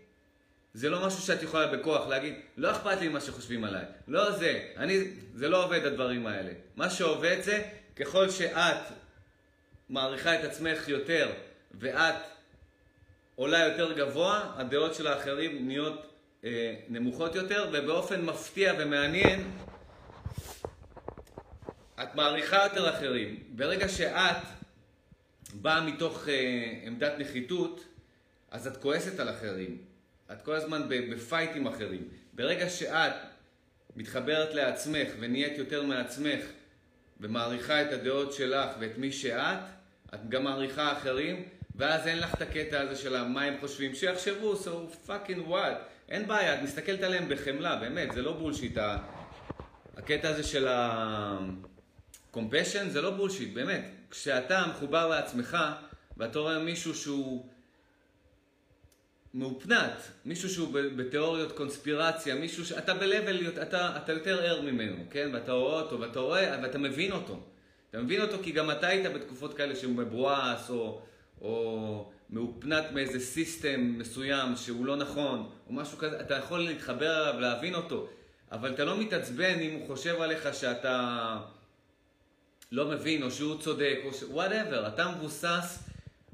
זה 0.73 0.89
לא 0.89 1.07
משהו 1.07 1.21
שאת 1.21 1.43
יכולה 1.43 1.67
בכוח 1.67 2.07
להגיד, 2.07 2.33
לא 2.57 2.71
אכפת 2.71 3.01
לי 3.01 3.07
מה 3.07 3.21
שחושבים 3.21 3.63
עליי. 3.63 3.85
לא 4.07 4.31
זה, 4.31 4.71
אני, 4.77 5.03
זה 5.35 5.49
לא 5.49 5.65
עובד 5.65 5.85
הדברים 5.85 6.27
האלה. 6.27 6.51
מה 6.75 6.89
שעובד 6.89 7.37
זה, 7.41 7.63
ככל 7.95 8.29
שאת 8.29 8.77
מעריכה 9.89 10.39
את 10.39 10.43
עצמך 10.43 10.87
יותר, 10.87 11.31
ואת 11.79 12.15
עולה 13.35 13.59
יותר 13.59 13.93
גבוה, 13.93 14.53
הדעות 14.55 14.95
של 14.95 15.07
האחרים 15.07 15.67
נהיות 15.67 16.05
אה, 16.43 16.75
נמוכות 16.89 17.35
יותר, 17.35 17.69
ובאופן 17.73 18.25
מפתיע 18.25 18.73
ומעניין, 18.79 19.51
את 22.03 22.15
מעריכה 22.15 22.63
יותר 22.63 22.89
אחרים. 22.89 23.43
ברגע 23.49 23.89
שאת 23.89 24.37
באה 25.53 25.81
מתוך 25.81 26.29
אה, 26.29 26.73
עמדת 26.83 27.13
נחיתות, 27.17 27.85
אז 28.51 28.67
את 28.67 28.77
כועסת 28.77 29.19
על 29.19 29.29
אחרים. 29.29 29.77
את 30.31 30.41
כל 30.41 30.55
הזמן 30.55 30.81
בפייט 30.89 31.51
עם 31.55 31.67
אחרים. 31.67 32.07
ברגע 32.33 32.69
שאת 32.69 33.13
מתחברת 33.95 34.53
לעצמך 34.53 35.07
ונהיית 35.19 35.57
יותר 35.57 35.83
מעצמך 35.83 36.45
ומעריכה 37.19 37.81
את 37.81 37.93
הדעות 37.93 38.33
שלך 38.33 38.69
ואת 38.79 38.97
מי 38.97 39.11
שאת, 39.11 39.59
את 40.13 40.29
גם 40.29 40.43
מעריכה 40.43 40.91
אחרים, 40.91 41.43
ואז 41.75 42.07
אין 42.07 42.19
לך 42.19 42.33
את 42.33 42.41
הקטע 42.41 42.81
הזה 42.81 42.95
של 42.95 43.23
מה 43.23 43.41
הם 43.41 43.53
חושבים, 43.59 43.95
שיחשבו, 43.95 44.53
so 44.53 45.07
fucking 45.07 45.49
what, 45.49 45.75
אין 46.09 46.27
בעיה, 46.27 46.55
את 46.55 46.61
מסתכלת 46.61 47.03
עליהם 47.03 47.29
בחמלה, 47.29 47.75
באמת, 47.75 48.11
זה 48.11 48.21
לא 48.21 48.33
בולשיט. 48.33 48.77
הקטע 49.97 50.29
הזה 50.29 50.43
של 50.43 50.67
ה-compassion 52.35 52.89
זה 52.89 53.01
לא 53.01 53.11
בולשיט, 53.11 53.53
באמת. 53.53 53.91
כשאתה 54.11 54.65
מחובר 54.69 55.07
לעצמך, 55.07 55.57
ואתה 56.17 56.39
רואה 56.39 56.59
מישהו 56.59 56.95
שהוא 56.95 57.45
מאופנת, 59.33 60.11
מישהו 60.25 60.49
שהוא 60.49 60.73
בתיאוריות 60.73 61.51
קונספירציה, 61.51 62.35
מישהו 62.35 62.65
שאתה 62.65 62.93
ב-level, 62.93 63.61
אתה, 63.61 63.97
אתה 63.97 64.13
יותר 64.13 64.43
ער 64.43 64.61
ממנו, 64.61 65.03
כן? 65.09 65.29
ואתה 65.33 65.51
רואה 65.51 65.81
אותו, 65.81 65.99
ואתה 65.99 66.19
רואה, 66.19 66.59
ואתה 66.63 66.77
מבין 66.77 67.11
אותו. 67.11 67.39
אתה 67.89 67.99
מבין 67.99 68.21
אותו 68.21 68.37
כי 68.43 68.51
גם 68.51 68.71
אתה 68.71 68.87
היית 68.87 69.13
בתקופות 69.13 69.53
כאלה 69.53 69.75
שהוא 69.75 69.95
מבואס, 69.95 70.69
או, 70.69 71.01
או 71.41 72.11
מהופנט 72.29 72.91
מאיזה 72.91 73.19
סיסטם 73.19 73.95
מסוים 73.97 74.55
שהוא 74.55 74.85
לא 74.85 74.95
נכון, 74.95 75.49
או 75.67 75.73
משהו 75.73 75.97
כזה, 75.97 76.21
אתה 76.21 76.35
יכול 76.35 76.59
להתחבר 76.59 77.29
אליו, 77.29 77.39
להבין 77.39 77.75
אותו, 77.75 78.07
אבל 78.51 78.73
אתה 78.73 78.83
לא 78.83 78.97
מתעצבן 78.97 79.59
אם 79.59 79.79
הוא 79.79 79.87
חושב 79.87 80.21
עליך 80.21 80.53
שאתה 80.53 81.37
לא 82.71 82.85
מבין, 82.85 83.23
או 83.23 83.31
שהוא 83.31 83.61
צודק, 83.61 83.99
או 84.05 84.13
ש... 84.13 84.23
whatever, 84.23 84.87
אתה 84.87 85.07
מבוסס 85.07 85.79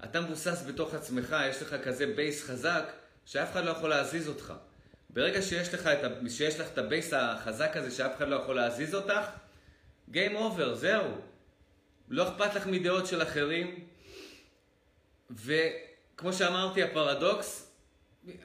אתה 0.03 0.21
מבוסס 0.21 0.63
בתוך 0.67 0.93
עצמך, 0.93 1.35
יש 1.49 1.61
לך 1.61 1.75
כזה 1.83 2.13
base 2.15 2.43
חזק, 2.43 2.83
שאף 3.25 3.51
אחד 3.51 3.65
לא 3.65 3.71
יכול 3.71 3.89
להזיז 3.89 4.27
אותך. 4.27 4.53
ברגע 5.09 5.41
שיש 5.41 5.73
לך 5.73 5.87
את, 5.87 6.03
ה... 6.03 6.29
שיש 6.29 6.59
לך 6.59 6.67
את 6.73 6.77
ה-base 6.77 7.13
החזק 7.13 7.77
הזה, 7.77 7.91
שאף 7.91 8.17
אחד 8.17 8.27
לא 8.27 8.35
יכול 8.35 8.55
להזיז 8.55 8.95
אותך, 8.95 9.29
Game 10.11 10.35
over, 10.35 10.73
זהו. 10.73 11.03
לא 12.09 12.29
אכפת 12.29 12.55
לך 12.55 12.67
מדעות 12.67 13.07
של 13.07 13.21
אחרים, 13.21 13.85
וכמו 15.31 16.33
שאמרתי, 16.33 16.83
הפרדוקס, 16.83 17.71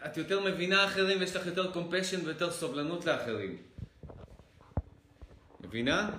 את 0.06 0.16
יותר 0.16 0.40
מבינה 0.40 0.84
אחרים 0.84 1.20
ויש 1.20 1.36
לך 1.36 1.46
יותר 1.46 1.72
compassion 1.72 2.26
ויותר 2.26 2.50
סובלנות 2.50 3.04
לאחרים. 3.04 3.62
מבינה? 5.60 6.10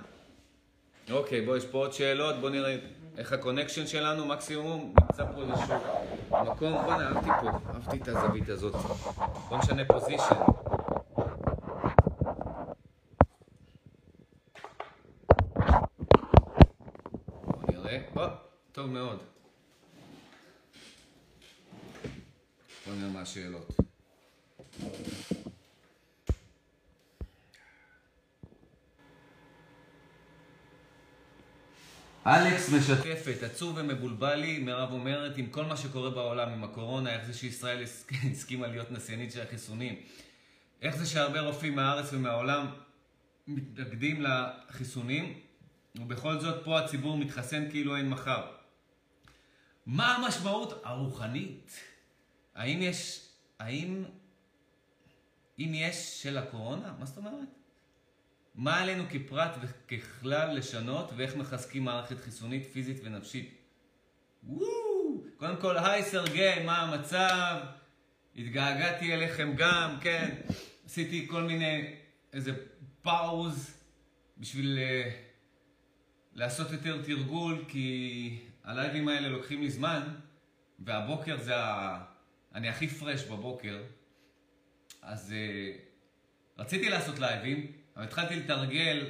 אוקיי, 1.10 1.40
בוא, 1.46 1.56
יש 1.56 1.64
פה 1.64 1.78
עוד 1.78 1.92
שאלות, 1.92 2.36
בוא 2.40 2.50
נראה. 2.50 2.76
איך 3.18 3.32
ה-connection 3.32 3.86
שלנו, 3.86 4.26
מקסימום 4.26 4.94
נמצא 5.00 5.24
פה 5.34 5.42
איזשהו 5.42 5.74
מקום, 6.30 6.72
בוא'נה, 6.84 7.08
אהבתי 7.08 7.30
פה, 7.40 7.50
אהבתי 7.74 7.96
את 7.96 8.08
הזווית 8.08 8.48
הזאת. 8.48 8.74
בוא 9.48 9.58
נשנה 9.58 9.84
position. 9.84 10.34
או, 18.16 18.22
טוב 18.72 18.90
מאוד. 18.90 19.18
בוא 22.86 22.94
נראה 22.94 23.10
מה 23.12 23.20
השאלות. 23.20 23.66
אלכס 32.26 32.72
משתפת, 32.72 33.42
עצוב 33.42 33.76
ומבולבל 33.78 34.34
לי, 34.34 34.58
מירב 34.58 34.92
אומרת, 34.92 35.38
עם 35.38 35.46
כל 35.46 35.64
מה 35.64 35.76
שקורה 35.76 36.10
בעולם, 36.10 36.48
עם 36.48 36.64
הקורונה, 36.64 37.14
איך 37.14 37.24
זה 37.26 37.34
שישראל 37.34 37.82
הסכימה 38.32 38.66
להיות 38.66 38.90
נסיינית 38.90 39.32
של 39.32 39.40
החיסונים, 39.40 39.96
איך 40.82 40.96
זה 40.96 41.06
שהרבה 41.06 41.40
רופאים 41.40 41.76
מהארץ 41.76 42.12
ומהעולם 42.12 42.66
מתנגדים 43.46 44.22
לחיסונים, 44.22 45.40
ובכל 45.96 46.40
זאת 46.40 46.64
פה 46.64 46.78
הציבור 46.78 47.18
מתחסן 47.18 47.70
כאילו 47.70 47.96
אין 47.96 48.08
מחר. 48.08 48.46
מה 49.86 50.16
המשמעות 50.16 50.80
הרוחנית? 50.84 51.80
האם 52.54 52.82
יש, 52.82 53.28
האם, 53.58 54.04
אם 55.58 55.72
יש 55.74 56.22
של 56.22 56.38
הקורונה? 56.38 56.94
מה 56.98 57.06
זאת 57.06 57.16
אומרת? 57.16 57.63
מה 58.54 58.80
עלינו 58.80 59.04
כפרט 59.10 59.56
וככלל 59.60 60.56
לשנות 60.56 61.10
ואיך 61.16 61.36
מחזקים 61.36 61.84
מערכת 61.84 62.20
חיסונית, 62.20 62.66
פיזית 62.72 63.00
ונפשית. 63.04 63.54
וואו! 64.44 65.24
קודם 65.36 65.56
כל, 65.56 65.78
היי 65.78 66.02
סרגי, 66.02 66.64
מה 66.64 66.78
המצב? 66.78 67.60
התגעגעתי 68.36 69.14
אליכם 69.14 69.52
גם, 69.56 69.96
כן. 70.00 70.34
עשיתי 70.86 71.26
כל 71.30 71.42
מיני, 71.42 71.94
איזה 72.32 72.52
פאוז 73.02 73.74
בשביל 74.38 74.78
uh, 74.78 75.10
לעשות 76.32 76.70
יותר 76.70 77.02
תרגול, 77.02 77.64
כי 77.68 78.38
הלייבים 78.64 79.08
האלה 79.08 79.28
לוקחים 79.28 79.60
לי 79.60 79.70
זמן, 79.70 80.02
והבוקר 80.78 81.36
זה 81.36 81.56
ה... 81.56 82.04
אני 82.54 82.68
הכי 82.68 82.88
פרש 82.88 83.24
בבוקר, 83.24 83.82
אז 85.02 85.34
uh, 85.34 86.60
רציתי 86.60 86.88
לעשות 86.88 87.18
לייבים. 87.18 87.83
אבל 87.96 88.04
התחלתי 88.04 88.36
לתרגל 88.36 89.06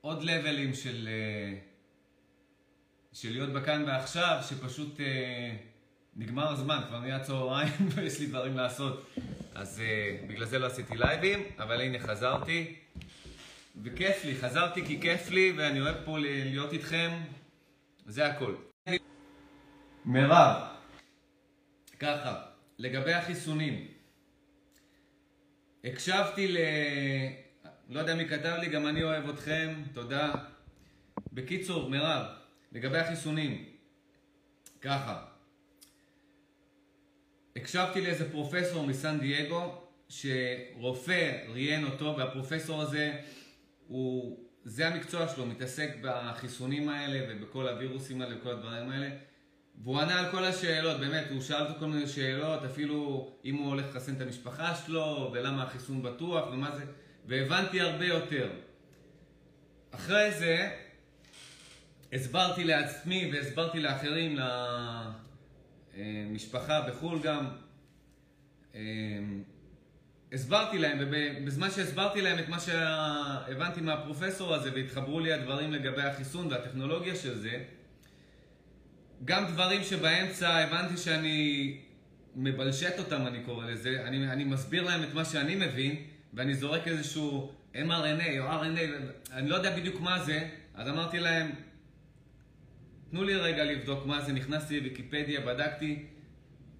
עוד 0.00 0.22
לבלים 0.22 0.74
של, 0.74 1.08
אה, 1.08 1.58
של 3.12 3.30
להיות 3.30 3.50
בכאן 3.50 3.84
ועכשיו, 3.86 4.38
שפשוט 4.48 5.00
אה, 5.00 5.56
נגמר 6.16 6.48
הזמן, 6.48 6.80
כבר 6.88 7.00
נהיה 7.00 7.20
צהריים 7.20 7.72
ויש 7.94 8.20
לי 8.20 8.26
דברים 8.26 8.56
לעשות. 8.56 9.10
אז 9.54 9.80
אה, 9.80 10.26
בגלל 10.28 10.46
זה 10.46 10.58
לא 10.58 10.66
עשיתי 10.66 10.96
לייבים, 10.96 11.42
אבל 11.58 11.80
הנה 11.80 11.98
חזרתי. 11.98 12.74
וכיף 13.82 14.24
לי, 14.24 14.34
חזרתי 14.34 14.86
כי 14.86 15.00
כיף 15.00 15.30
לי 15.30 15.52
ואני 15.56 15.80
אוהב 15.80 15.96
פה 16.04 16.18
להיות 16.18 16.72
איתכם, 16.72 17.10
זה 18.06 18.26
הכל. 18.26 18.54
מירב, 20.04 20.62
ככה, 21.98 22.42
לגבי 22.78 23.12
החיסונים, 23.12 23.86
הקשבתי 25.84 26.48
ל... 26.48 26.58
לא 27.90 28.00
יודע 28.00 28.14
מי 28.14 28.28
כתב 28.28 28.56
לי, 28.60 28.68
גם 28.68 28.86
אני 28.86 29.02
אוהב 29.02 29.28
אתכם, 29.28 29.74
תודה. 29.92 30.32
בקיצור, 31.32 31.90
מירב, 31.90 32.26
לגבי 32.72 32.98
החיסונים, 32.98 33.64
ככה, 34.80 35.24
הקשבתי 37.56 38.00
לאיזה 38.00 38.30
פרופסור 38.30 38.86
מסן 38.86 39.20
דייגו, 39.20 39.82
שרופא 40.08 41.46
ראיין 41.48 41.84
אותו, 41.84 42.14
והפרופסור 42.18 42.82
הזה, 42.82 43.20
הוא, 43.88 44.38
זה 44.64 44.88
המקצוע 44.88 45.28
שלו, 45.28 45.46
מתעסק 45.46 45.90
בחיסונים 46.02 46.88
האלה 46.88 47.26
ובכל 47.28 47.68
הווירוסים 47.68 48.22
האלה 48.22 48.36
וכל 48.36 48.50
הדברים 48.50 48.90
האלה, 48.90 49.10
והוא 49.82 50.00
ענה 50.00 50.18
על 50.20 50.30
כל 50.30 50.44
השאלות, 50.44 51.00
באמת, 51.00 51.24
הוא 51.30 51.40
שאל 51.40 51.66
אותו 51.66 51.78
כל 51.78 51.86
מיני 51.86 52.06
שאלות, 52.06 52.64
אפילו 52.64 53.30
אם 53.44 53.54
הוא 53.54 53.66
הולך 53.66 53.86
לחסן 53.90 54.14
את 54.14 54.20
המשפחה 54.20 54.74
שלו, 54.74 55.30
ולמה 55.32 55.62
החיסון 55.62 56.02
בטוח, 56.02 56.48
ומה 56.52 56.76
זה, 56.76 56.84
והבנתי 57.30 57.80
הרבה 57.80 58.06
יותר. 58.06 58.50
אחרי 59.90 60.30
זה, 60.32 60.70
הסברתי 62.12 62.64
לעצמי 62.64 63.30
והסברתי 63.32 63.80
לאחרים, 63.80 64.38
למשפחה 65.96 66.80
בחו"ל 66.80 67.18
גם, 67.22 67.46
אמ, 68.74 69.42
הסברתי 70.32 70.78
להם, 70.78 70.98
ובזמן 71.00 71.70
שהסברתי 71.70 72.20
להם 72.20 72.38
את 72.38 72.48
מה 72.48 72.60
שהבנתי 72.60 73.80
מהפרופסור 73.80 74.54
הזה 74.54 74.70
והתחברו 74.74 75.20
לי 75.20 75.32
הדברים 75.32 75.72
לגבי 75.72 76.02
החיסון 76.02 76.46
והטכנולוגיה 76.46 77.16
של 77.16 77.38
זה, 77.38 77.64
גם 79.24 79.46
דברים 79.46 79.82
שבאמצע 79.82 80.48
הבנתי 80.48 80.96
שאני 80.96 81.76
מבלשט 82.36 82.98
אותם, 82.98 83.26
אני 83.26 83.44
קורא 83.44 83.66
לזה, 83.66 84.02
אני, 84.04 84.32
אני 84.32 84.44
מסביר 84.44 84.82
להם 84.82 85.02
את 85.02 85.14
מה 85.14 85.24
שאני 85.24 85.54
מבין, 85.54 86.04
ואני 86.34 86.54
זורק 86.54 86.88
איזשהו 86.88 87.52
mRNA 87.74 88.38
או 88.38 88.48
RNA, 88.48 88.80
אני 89.32 89.48
לא 89.48 89.56
יודע 89.56 89.76
בדיוק 89.76 90.00
מה 90.00 90.24
זה, 90.24 90.48
אז 90.74 90.88
אמרתי 90.88 91.18
להם, 91.18 91.50
תנו 93.10 93.24
לי 93.24 93.34
רגע 93.34 93.64
לבדוק 93.64 94.06
מה 94.06 94.20
זה, 94.20 94.32
נכנסתי 94.32 94.80
לוויקיפדיה, 94.80 95.40
בדקתי, 95.40 96.06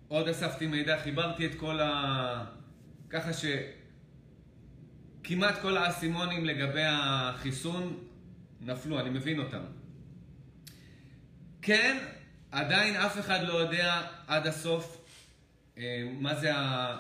עוד 0.09 0.29
אספתי 0.29 0.67
מידע, 0.67 0.99
חיברתי 1.03 1.47
את 1.47 1.55
כל 1.55 1.81
ה... 1.81 2.45
ככה 3.11 3.31
שכמעט 5.23 5.59
כל 5.63 5.77
האסימונים 5.77 6.45
לגבי 6.45 6.85
החיסון 6.85 8.05
נפלו, 8.61 9.01
אני 9.01 9.11
מבין 9.11 9.39
אותם. 9.39 9.63
כן, 11.63 11.99
עדיין 12.51 12.97
אף 12.97 13.19
אחד 13.19 13.43
לא 13.43 13.53
יודע 13.53 14.03
עד 14.27 14.47
הסוף 14.47 15.05
אה, 15.79 16.09
מה 16.21 16.35
זה. 16.35 16.55
אה, 16.55 16.97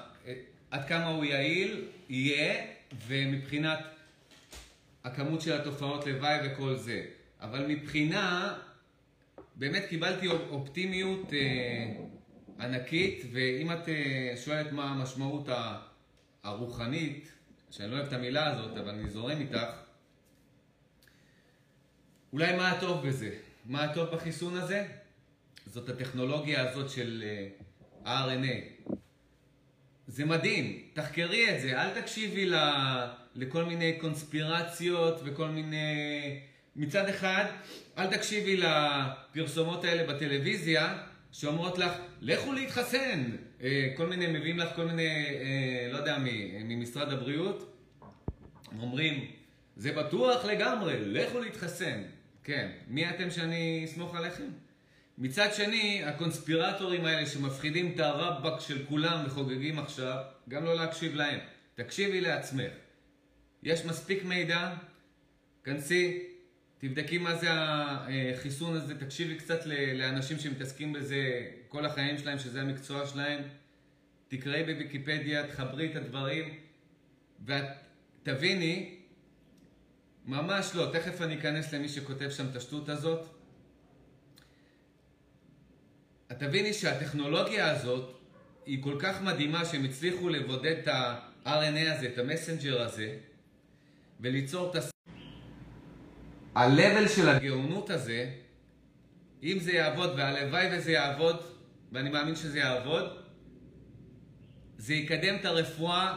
עד 0.70 0.88
כמה 0.88 1.06
הוא 1.06 1.24
יעיל, 1.24 1.88
יהיה, 2.10 2.66
ומבחינת 3.06 3.78
הכמות 5.04 5.40
של 5.40 5.60
התופעות 5.60 6.06
לוואי 6.06 6.38
וכל 6.44 6.76
זה. 6.76 7.06
אבל 7.40 7.66
מבחינה, 7.66 8.54
באמת 9.54 9.84
קיבלתי 9.88 10.28
אופטימיות 10.28 11.32
אה, 11.32 11.94
ענקית, 12.60 13.24
ואם 13.32 13.72
את 13.72 13.88
אה, 13.88 14.32
שואלת 14.36 14.72
מה 14.72 14.90
המשמעות 14.90 15.48
הרוחנית, 16.42 17.32
שאני 17.70 17.90
לא 17.90 17.96
אוהב 17.96 18.06
את 18.06 18.12
המילה 18.12 18.46
הזאת, 18.46 18.76
אבל 18.76 18.88
אני 18.88 19.10
זורם 19.10 19.40
איתך, 19.40 19.72
אולי 22.32 22.56
מה 22.56 22.70
הטוב 22.70 23.06
בזה? 23.06 23.34
מה 23.64 23.84
הטוב 23.84 24.08
בחיסון 24.14 24.56
הזה? 24.56 24.86
זאת 25.66 25.88
הטכנולוגיה 25.88 26.70
הזאת 26.70 26.90
של 26.90 27.24
אה, 28.06 28.26
RNA. 28.26 28.94
זה 30.10 30.24
מדהים, 30.24 30.78
תחקרי 30.92 31.54
את 31.54 31.60
זה, 31.60 31.82
אל 31.82 32.00
תקשיבי 32.00 32.46
ל... 32.46 32.54
לכל 33.34 33.64
מיני 33.64 33.98
קונספירציות 34.00 35.20
וכל 35.24 35.48
מיני... 35.48 36.40
מצד 36.76 37.08
אחד, 37.08 37.44
אל 37.98 38.06
תקשיבי 38.06 38.56
לפרסומות 38.56 39.84
האלה 39.84 40.12
בטלוויזיה 40.12 40.98
שאומרות 41.32 41.78
לך, 41.78 41.92
לכו 42.20 42.52
להתחסן. 42.52 43.30
אה, 43.62 43.92
כל 43.96 44.06
מיני, 44.06 44.26
מביאים 44.26 44.58
לך 44.58 44.68
כל 44.76 44.84
מיני, 44.84 45.26
אה, 45.26 45.88
לא 45.92 45.98
יודע 45.98 46.18
מי, 46.18 46.52
ממשרד 46.64 47.12
הבריאות, 47.12 47.76
אומרים, 48.78 49.30
זה 49.76 49.92
בטוח 49.92 50.44
לגמרי, 50.44 50.94
לכו 51.00 51.40
להתחסן. 51.40 52.02
כן, 52.44 52.68
מי 52.88 53.10
אתם 53.10 53.30
שאני 53.30 53.82
אסמוך 53.84 54.14
עליכם? 54.14 54.48
מצד 55.22 55.48
שני, 55.54 56.04
הקונספירטורים 56.04 57.04
האלה 57.04 57.26
שמפחידים 57.26 57.92
את 57.94 58.00
הרבאק 58.00 58.60
של 58.60 58.86
כולם 58.86 59.22
וחוגגים 59.26 59.78
עכשיו, 59.78 60.16
גם 60.48 60.64
לא 60.64 60.74
להקשיב 60.74 61.14
להם. 61.14 61.40
תקשיבי 61.74 62.20
לעצמך. 62.20 62.72
יש 63.62 63.84
מספיק 63.84 64.24
מידע, 64.24 64.74
כנסי, 65.64 66.22
תבדקי 66.78 67.18
מה 67.18 67.36
זה 67.36 67.48
החיסון 67.52 68.76
הזה, 68.76 69.00
תקשיבי 69.00 69.36
קצת 69.36 69.66
לאנשים 69.94 70.38
שמתעסקים 70.38 70.92
בזה 70.92 71.50
כל 71.68 71.86
החיים 71.86 72.18
שלהם, 72.18 72.38
שזה 72.38 72.60
המקצוע 72.60 73.06
שלהם. 73.06 73.42
תקראי 74.28 74.62
בוויקיפדיה, 74.62 75.46
תחברי 75.46 75.90
את 75.90 75.96
הדברים, 75.96 76.54
ואת 77.46 77.66
תביני, 78.22 78.96
ממש 80.26 80.70
לא, 80.74 80.90
תכף 80.92 81.20
אני 81.20 81.38
אכנס 81.38 81.74
למי 81.74 81.88
שכותב 81.88 82.30
שם 82.30 82.46
את 82.50 82.56
השטות 82.56 82.88
הזאת. 82.88 83.39
את 86.32 86.38
תביני 86.38 86.72
שהטכנולוגיה 86.72 87.70
הזאת 87.70 88.16
היא 88.66 88.82
כל 88.82 88.96
כך 88.98 89.22
מדהימה 89.22 89.64
שהם 89.64 89.84
הצליחו 89.84 90.28
לבודד 90.28 90.76
את 90.82 90.88
ה-RNA 90.88 91.92
הזה, 91.92 92.06
את 92.06 92.18
המסנג'ר 92.18 92.82
הזה, 92.82 93.16
וליצור 94.20 94.70
את 94.70 94.76
הס... 94.76 94.90
ה-level 96.54 97.08
של 97.08 97.28
הגאונות 97.28 97.90
הזה, 97.90 98.30
אם 99.42 99.58
זה 99.60 99.72
יעבוד, 99.72 100.10
והלוואי 100.16 100.68
וזה 100.72 100.92
יעבוד, 100.92 101.36
ואני 101.92 102.10
מאמין 102.10 102.36
שזה 102.36 102.58
יעבוד, 102.58 103.04
זה 104.78 104.94
יקדם 104.94 105.36
את 105.40 105.44
הרפואה 105.44 106.16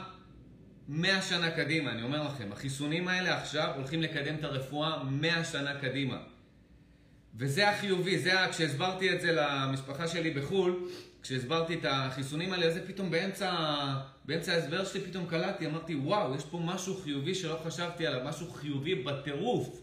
100 0.87 1.21
שנה 1.21 1.51
קדימה, 1.51 1.91
אני 1.91 2.03
אומר 2.03 2.23
לכם. 2.23 2.51
החיסונים 2.51 3.07
האלה 3.07 3.37
עכשיו 3.37 3.73
הולכים 3.75 4.01
לקדם 4.01 4.35
את 4.35 4.43
הרפואה 4.43 5.03
100 5.03 5.43
שנה 5.43 5.79
קדימה. 5.79 6.32
וזה 7.35 7.69
החיובי, 7.69 8.19
זה 8.19 8.31
כשהסברתי 8.51 9.15
את 9.15 9.21
זה 9.21 9.31
למשפחה 9.31 10.07
שלי 10.07 10.31
בחו"ל, 10.31 10.89
כשהסברתי 11.21 11.73
את 11.73 11.85
החיסונים 11.89 12.53
האלה, 12.53 12.73
זה 12.73 12.87
פתאום 12.87 13.11
באמצע, 13.11 13.51
באמצע 14.25 14.53
ההסבר 14.53 14.85
שלי 14.85 15.01
פתאום 15.01 15.25
קלטתי, 15.25 15.65
אמרתי, 15.65 15.95
וואו, 15.95 16.35
יש 16.35 16.43
פה 16.43 16.59
משהו 16.65 16.97
חיובי 16.97 17.35
שלא 17.35 17.59
חשבתי 17.63 18.07
עליו, 18.07 18.21
משהו 18.25 18.51
חיובי 18.51 18.95
בטירוף 18.95 19.81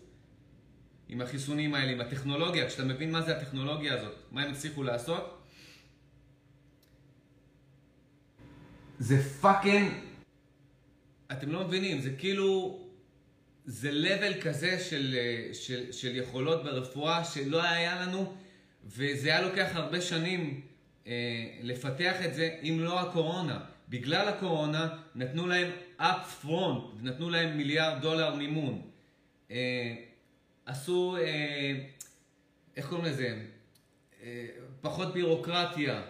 עם 1.08 1.20
החיסונים 1.20 1.74
האלה, 1.74 1.92
עם 1.92 2.00
הטכנולוגיה, 2.00 2.68
כשאתה 2.68 2.84
מבין 2.84 3.12
מה 3.12 3.22
זה 3.22 3.36
הטכנולוגיה 3.36 3.94
הזאת, 3.94 4.14
מה 4.30 4.42
הם 4.42 4.50
הצליחו 4.50 4.82
לעשות. 4.82 5.42
זה 8.98 9.22
פאקינג... 9.40 9.92
אתם 11.32 11.52
לא 11.52 11.64
מבינים, 11.64 12.00
זה 12.00 12.10
כאילו... 12.18 12.89
זה 13.70 13.90
לבל 13.92 14.40
כזה 14.40 14.80
של, 14.80 15.16
של, 15.52 15.92
של 15.92 16.16
יכולות 16.16 16.64
ברפואה 16.64 17.24
שלא 17.24 17.62
היה 17.62 18.02
לנו, 18.02 18.34
וזה 18.86 19.28
היה 19.28 19.40
לוקח 19.40 19.70
הרבה 19.72 20.00
שנים 20.00 20.60
אה, 21.06 21.12
לפתח 21.62 22.16
את 22.24 22.34
זה, 22.34 22.58
אם 22.62 22.76
לא 22.80 23.00
הקורונה. 23.00 23.60
בגלל 23.88 24.28
הקורונה 24.28 24.88
נתנו 25.14 25.46
להם 25.46 25.70
up 26.00 26.44
front, 26.44 27.02
נתנו 27.02 27.30
להם 27.30 27.56
מיליארד 27.56 28.02
דולר 28.02 28.34
מימון. 28.34 28.82
אה, 29.50 29.94
עשו, 30.66 31.16
אה, 31.16 31.72
איך 32.76 32.88
קוראים 32.88 33.06
לזה? 33.06 33.38
אה, 34.22 34.46
פחות 34.80 35.12
בירוקרטיה. 35.14 36.02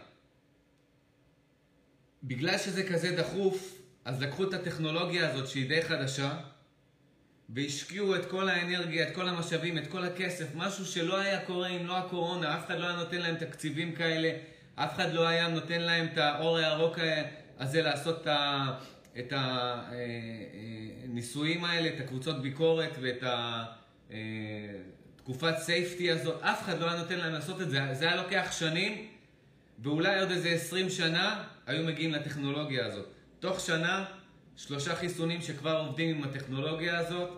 בגלל 2.22 2.58
שזה 2.58 2.88
כזה 2.88 3.16
דחוף, 3.16 3.78
אז 4.04 4.22
לקחו 4.22 4.44
את 4.48 4.54
הטכנולוגיה 4.54 5.30
הזאת 5.30 5.48
שהיא 5.48 5.68
די 5.68 5.82
חדשה, 5.82 6.40
והשקיעו 7.54 8.16
את 8.16 8.26
כל 8.26 8.48
האנרגיה, 8.48 9.08
את 9.08 9.14
כל 9.14 9.28
המשאבים, 9.28 9.78
את 9.78 9.86
כל 9.86 10.04
הכסף, 10.04 10.46
משהו 10.54 10.86
שלא 10.86 11.18
היה 11.18 11.40
קורה 11.40 11.68
אם 11.68 11.86
לא 11.86 11.96
הקורונה, 11.98 12.58
אף 12.58 12.66
אחד 12.66 12.78
לא 12.78 12.86
היה 12.86 12.96
נותן 12.96 13.16
להם 13.20 13.34
תקציבים 13.34 13.94
כאלה, 13.94 14.32
אף 14.74 14.94
אחד 14.94 15.12
לא 15.12 15.28
היה 15.28 15.48
נותן 15.48 15.80
להם 15.80 16.08
את 16.12 16.18
האור 16.18 16.56
הירוק 16.58 16.98
הזה 17.58 17.82
לעשות 17.82 18.26
את 19.18 19.32
הניסויים 21.06 21.64
האלה, 21.64 21.88
את 21.88 22.00
הקבוצות 22.00 22.42
ביקורת 22.42 22.96
ואת 23.00 23.24
התקופת 25.16 25.58
safety 25.58 26.10
הזאת, 26.10 26.42
אף 26.42 26.62
אחד 26.62 26.80
לא 26.80 26.90
היה 26.90 27.02
נותן 27.02 27.18
להם 27.18 27.32
לעשות 27.32 27.60
את 27.60 27.70
זה, 27.70 27.80
זה 27.92 28.04
היה 28.08 28.16
לוקח 28.16 28.48
שנים, 28.52 29.06
ואולי 29.78 30.20
עוד 30.20 30.30
איזה 30.30 30.48
20 30.48 30.90
שנה 30.90 31.44
היו 31.66 31.86
מגיעים 31.86 32.12
לטכנולוגיה 32.12 32.86
הזאת. 32.86 33.06
תוך 33.40 33.60
שנה, 33.60 34.04
שלושה 34.66 34.96
חיסונים 34.96 35.42
שכבר 35.42 35.76
עובדים 35.86 36.16
עם 36.16 36.24
הטכנולוגיה 36.24 36.98
הזאת, 36.98 37.30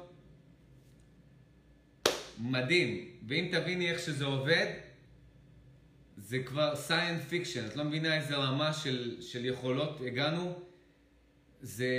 מדהים. 2.38 3.08
ואם 3.28 3.48
תביני 3.52 3.90
איך 3.90 3.98
שזה 3.98 4.24
עובד, 4.24 4.66
זה 6.16 6.38
כבר 6.42 6.76
science 6.76 7.22
fiction. 7.22 7.66
את 7.66 7.76
לא 7.76 7.84
מבינה 7.84 8.16
איזה 8.16 8.36
רמה 8.36 8.72
של, 8.72 9.16
של 9.20 9.44
יכולות 9.44 10.00
הגענו. 10.06 10.62
זה, 11.60 11.90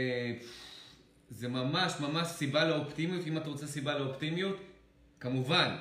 זה 1.29 1.47
ממש 1.47 1.93
ממש 1.99 2.27
סיבה 2.27 2.65
לאופטימיות. 2.65 3.27
אם 3.27 3.37
את 3.37 3.47
רוצה 3.47 3.67
סיבה 3.67 3.99
לאופטימיות, 3.99 4.57
כמובן, 5.19 5.77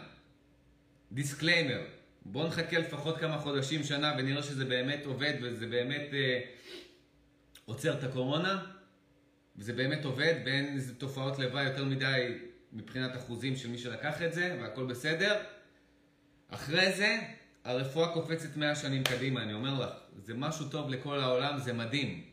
disclaimer. 1.12 1.80
בואו 2.24 2.48
נחכה 2.48 2.78
לפחות 2.78 3.18
כמה 3.18 3.38
חודשים, 3.38 3.84
שנה, 3.84 4.14
ונראה 4.18 4.42
שזה 4.42 4.64
באמת 4.64 5.06
עובד 5.06 5.34
וזה 5.42 5.66
באמת 5.66 6.08
אה, 6.12 6.40
עוצר 7.64 7.98
את 7.98 8.04
הקורונה. 8.04 8.81
וזה 9.56 9.72
באמת 9.72 10.04
עובד, 10.04 10.34
ואין 10.44 10.74
איזה 10.74 10.94
תופעות 10.94 11.38
לוואי 11.38 11.64
יותר 11.64 11.84
מדי 11.84 12.38
מבחינת 12.72 13.16
אחוזים 13.16 13.56
של 13.56 13.70
מי 13.70 13.78
שלקח 13.78 14.22
את 14.22 14.32
זה, 14.32 14.56
והכל 14.60 14.86
בסדר. 14.86 15.42
אחרי 16.48 16.92
זה, 16.92 17.18
הרפואה 17.64 18.12
קופצת 18.12 18.56
100 18.56 18.74
שנים 18.76 19.04
קדימה, 19.04 19.42
אני 19.42 19.52
אומר 19.52 19.80
לך. 19.80 19.90
זה 20.24 20.34
משהו 20.34 20.68
טוב 20.68 20.90
לכל 20.90 21.20
העולם, 21.20 21.58
זה 21.58 21.72
מדהים. 21.72 22.24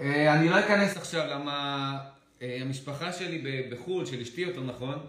אה, 0.00 0.34
אני 0.34 0.48
לא 0.48 0.60
אכנס 0.60 0.96
עכשיו 0.96 1.26
למה 1.26 1.98
אה, 2.42 2.58
המשפחה 2.60 3.12
שלי 3.12 3.68
בחו"ל, 3.70 4.06
של 4.06 4.20
אשתי 4.20 4.40
יותר 4.40 4.62
נכון, 4.62 5.06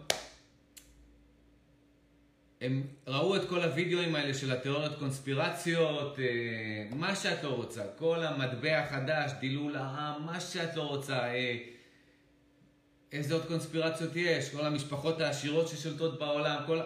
הם 2.61 2.83
ראו 3.07 3.35
את 3.35 3.49
כל 3.49 3.63
הוידאוים 3.63 4.15
האלה 4.15 4.33
של 4.33 4.51
התיאוריות 4.51 4.95
קונספירציות, 4.99 6.19
אה, 6.19 6.95
מה 6.95 7.15
שאת 7.15 7.43
לא 7.43 7.49
רוצה, 7.49 7.83
כל 7.97 8.23
המטבע 8.23 8.79
החדש, 8.79 9.31
דילול 9.39 9.75
העם, 9.75 10.25
מה 10.25 10.39
שאת 10.39 10.75
לא 10.75 10.81
רוצה, 10.81 11.19
איזה 13.11 13.33
עוד 13.33 13.45
קונספירציות 13.45 14.11
יש, 14.15 14.49
כל 14.49 14.65
המשפחות 14.65 15.21
העשירות 15.21 15.67
ששולטות 15.67 16.19
בעולם, 16.19 16.63
כל... 16.65 16.79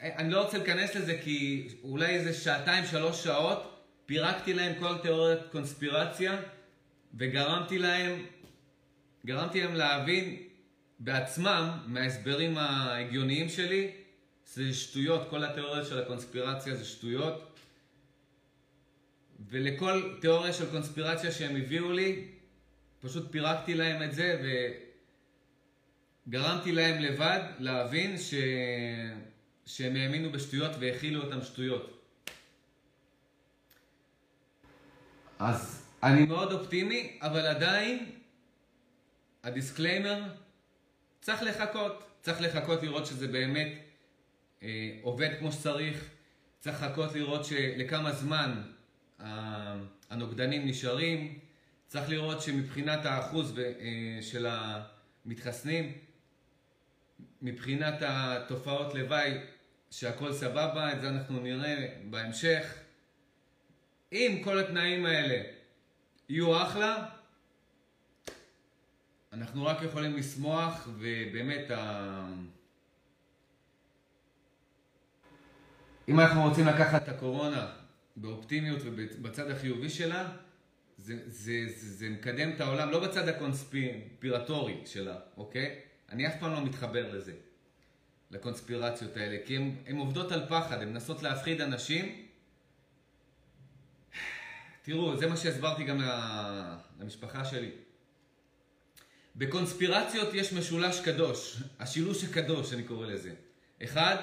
אני 0.00 0.30
לא 0.30 0.42
רוצה 0.42 0.58
להיכנס 0.58 0.94
לזה 0.94 1.18
כי 1.24 1.68
אולי 1.82 2.06
איזה 2.06 2.32
שעתיים, 2.34 2.84
שלוש 2.86 3.24
שעות, 3.24 3.84
פירקתי 4.06 4.54
להם 4.54 4.72
כל 4.78 4.98
תיאוריית 4.98 5.40
קונספירציה 5.52 6.40
וגרמתי 7.14 7.78
להם, 7.78 8.22
גרמתי 9.26 9.60
להם 9.60 9.74
להבין 9.74 10.36
בעצמם, 10.98 11.70
מההסברים 11.86 12.58
ההגיוניים 12.58 13.48
שלי, 13.48 13.90
זה 14.54 14.74
שטויות, 14.74 15.30
כל 15.30 15.44
התיאוריה 15.44 15.84
של 15.84 15.98
הקונספירציה 15.98 16.76
זה 16.76 16.84
שטויות. 16.84 17.58
ולכל 19.48 20.16
תיאוריה 20.20 20.52
של 20.52 20.70
קונספירציה 20.70 21.32
שהם 21.32 21.56
הביאו 21.56 21.92
לי, 21.92 22.28
פשוט 23.00 23.32
פירקתי 23.32 23.74
להם 23.74 24.02
את 24.02 24.14
זה 24.14 24.42
וגרמתי 26.26 26.72
להם 26.72 27.02
לבד 27.02 27.40
להבין 27.58 28.18
ש... 28.18 28.34
שהם 29.66 29.96
האמינו 29.96 30.32
בשטויות 30.32 30.72
והכילו 30.80 31.22
אותם 31.22 31.42
שטויות. 31.42 32.02
אז 35.38 35.86
אני 36.02 36.26
מאוד 36.26 36.52
אופטימי, 36.52 37.18
אבל 37.22 37.46
עדיין 37.46 38.10
ה 39.42 39.49
disclaimer 39.49 40.22
צריך 41.20 41.42
לחכות. 41.42 42.04
צריך 42.22 42.40
לחכות 42.40 42.82
לראות 42.82 43.06
שזה 43.06 43.28
באמת 43.28 43.89
עובד 45.02 45.30
כמו 45.38 45.52
שצריך. 45.52 46.10
צריך 46.60 46.82
לחכות 46.82 47.12
לראות 47.14 47.46
לכמה 47.76 48.12
זמן 48.12 48.62
הנוגדנים 50.10 50.66
נשארים. 50.66 51.38
צריך 51.90 52.08
לראות 52.08 52.42
שמבחינת 52.42 53.06
האחוז 53.06 53.58
אה, 53.58 54.22
של 54.22 54.46
המתחסנים, 55.26 55.92
מבחינת 57.42 57.94
התופעות 58.00 58.94
לוואי, 58.94 59.32
שהכל 59.90 60.32
סבבה, 60.32 60.92
את 60.92 61.00
זה 61.00 61.08
אנחנו 61.08 61.40
נראה 61.40 61.88
בהמשך. 62.10 62.74
אם 64.12 64.40
כל 64.44 64.58
התנאים 64.58 65.06
האלה 65.06 65.42
יהיו 66.28 66.62
אחלה, 66.62 67.06
אנחנו 69.32 69.66
רק 69.66 69.82
יכולים 69.82 70.16
לשמוח, 70.16 70.88
ובאמת, 70.98 71.70
ה... 71.70 72.26
אם 76.08 76.20
אנחנו 76.20 76.42
רוצים 76.42 76.66
לקחת 76.66 77.02
את 77.02 77.08
הקורונה 77.08 77.72
באופטימיות 78.16 78.78
ובצד 78.84 79.50
החיובי 79.50 79.90
שלה, 79.90 80.28
זה, 80.98 81.16
זה, 81.26 81.64
זה, 81.66 81.96
זה 81.96 82.08
מקדם 82.08 82.50
את 82.50 82.60
העולם, 82.60 82.90
לא 82.90 83.08
בצד 83.08 83.28
הקונספירטורי 83.28 84.82
שלה, 84.86 85.18
אוקיי? 85.36 85.80
אני 86.08 86.26
אף 86.26 86.32
פעם 86.40 86.52
לא 86.52 86.64
מתחבר 86.64 87.14
לזה, 87.14 87.32
לקונספירציות 88.30 89.16
האלה, 89.16 89.36
כי 89.46 89.56
הן 89.86 89.96
עובדות 89.96 90.32
על 90.32 90.46
פחד, 90.48 90.82
הן 90.82 90.88
מנסות 90.88 91.22
להפחיד 91.22 91.60
אנשים. 91.60 92.26
תראו, 94.82 95.16
זה 95.16 95.26
מה 95.26 95.36
שהסברתי 95.36 95.84
גם 95.84 96.00
למשפחה 97.00 97.44
שלי. 97.44 97.70
בקונספירציות 99.36 100.34
יש 100.34 100.52
משולש 100.52 101.00
קדוש, 101.00 101.62
השילוש 101.78 102.24
הקדוש 102.24 102.72
אני 102.72 102.82
קורא 102.82 103.06
לזה. 103.06 103.34
אחד, 103.84 104.16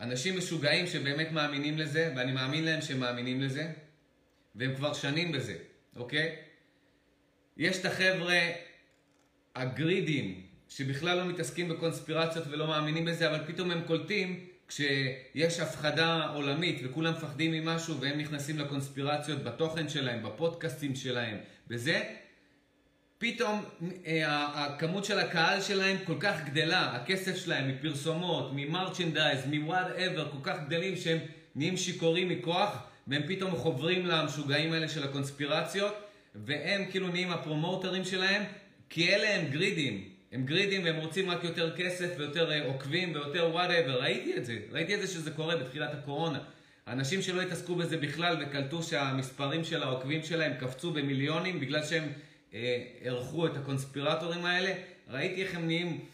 אנשים 0.00 0.38
משוגעים 0.38 0.86
שבאמת 0.86 1.32
מאמינים 1.32 1.78
לזה, 1.78 2.12
ואני 2.16 2.32
מאמין 2.32 2.64
להם 2.64 2.82
שהם 2.82 3.00
מאמינים 3.00 3.40
לזה, 3.40 3.72
והם 4.54 4.74
כבר 4.74 4.92
שנים 4.92 5.32
בזה. 5.32 5.56
אוקיי? 5.96 6.36
יש 7.56 7.78
את 7.78 7.84
החבר'ה 7.84 8.40
הגרידים, 9.54 10.46
שבכלל 10.68 11.18
לא 11.18 11.24
מתעסקים 11.24 11.68
בקונספירציות 11.68 12.44
ולא 12.50 12.66
מאמינים 12.66 13.04
בזה, 13.04 13.30
אבל 13.30 13.40
פתאום 13.46 13.70
הם 13.70 13.82
קולטים 13.86 14.46
כשיש 14.68 15.60
הפחדה 15.60 16.26
עולמית 16.34 16.80
וכולם 16.84 17.12
מפחדים 17.12 17.52
ממשהו 17.52 18.00
והם 18.00 18.18
נכנסים 18.18 18.58
לקונספירציות 18.58 19.44
בתוכן 19.44 19.88
שלהם, 19.88 20.22
בפודקאסטים 20.22 20.94
שלהם, 20.94 21.38
בזה, 21.68 22.02
פתאום 23.24 23.64
אה, 24.06 24.46
הכמות 24.54 25.04
של 25.04 25.18
הקהל 25.18 25.60
שלהם 25.60 25.96
כל 26.04 26.14
כך 26.20 26.44
גדלה, 26.46 26.96
הכסף 26.96 27.36
שלהם 27.36 27.68
מפרסומות, 27.68 28.50
מ 28.54 28.61
merchandise, 28.61 29.46
מ 29.46 29.54
whatever, 29.54 30.28
כל 30.30 30.38
כך 30.42 30.56
גדלים 30.66 30.96
שהם 30.96 31.18
נהיים 31.54 31.76
שיכורים 31.76 32.28
מכוח 32.28 32.76
והם 33.06 33.22
פתאום 33.26 33.56
חוברים 33.56 34.06
למשוגעים 34.06 34.72
האלה 34.72 34.88
של 34.88 35.04
הקונספירציות, 35.04 35.94
והם 36.34 36.84
כאילו 36.90 37.08
נהיים 37.08 37.30
ה 37.30 37.37
promoters 37.37 38.04
שלהם, 38.04 38.42
כי 38.90 39.14
אלה 39.14 39.34
הם 39.34 39.50
greedy. 39.50 40.08
הם 40.32 40.44
greedy 40.44 40.84
והם 40.84 40.96
רוצים 40.96 41.30
רק 41.30 41.44
יותר 41.44 41.76
כסף 41.76 42.08
ויותר 42.18 42.52
אה, 42.52 42.64
עוקבים 42.66 43.14
ויותר 43.14 43.50
whatever. 43.52 44.02
ראיתי 44.02 44.36
את 44.36 44.44
זה, 44.44 44.58
ראיתי 44.70 44.94
את 44.94 45.00
זה 45.00 45.06
שזה 45.06 45.30
קורה 45.30 45.56
בתחילת 45.56 45.94
הקורונה. 45.94 46.38
אנשים 46.88 47.22
שלא 47.22 47.40
התעסקו 47.40 47.74
בזה 47.74 47.96
בכלל 47.96 48.36
וקלטו 48.42 48.82
שהמספרים 48.82 49.64
של 49.64 49.82
העוקבים 49.82 50.22
שלהם 50.22 50.52
קפצו 50.60 50.90
במיליונים 50.90 51.60
בגלל 51.60 51.84
שהם 51.84 52.04
אה, 52.54 52.84
ערכו 53.00 53.46
את 53.46 53.56
הקונספירטורים 53.56 54.44
האלה, 54.44 54.74
ראיתי 55.08 55.42
איך 55.42 55.54
הם 55.54 55.66
נהיים, 55.66 56.04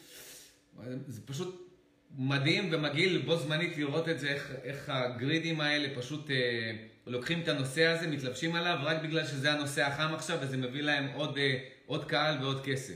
זה 1.07 1.20
פשוט 1.26 1.70
מדהים 2.18 2.68
ומגעיל 2.72 3.18
בו 3.18 3.37
זמנית 3.37 3.76
לראות 3.76 4.09
את 4.09 4.20
זה, 4.20 4.29
איך, 4.29 4.53
איך 4.64 4.88
הגרידים 4.88 5.61
האלה 5.61 5.88
פשוט 5.94 6.31
אה, 6.31 6.72
לוקחים 7.07 7.40
את 7.40 7.48
הנושא 7.48 7.87
הזה, 7.87 8.06
מתלבשים 8.06 8.54
עליו, 8.54 8.79
רק 8.83 9.02
בגלל 9.02 9.27
שזה 9.27 9.52
הנושא 9.52 9.87
החם 9.87 10.15
עכשיו, 10.15 10.38
וזה 10.40 10.56
מביא 10.56 10.83
להם 10.83 11.08
עוד, 11.15 11.38
אה, 11.38 11.58
עוד 11.87 12.04
קהל 12.04 12.42
ועוד 12.42 12.65
כסף, 12.65 12.94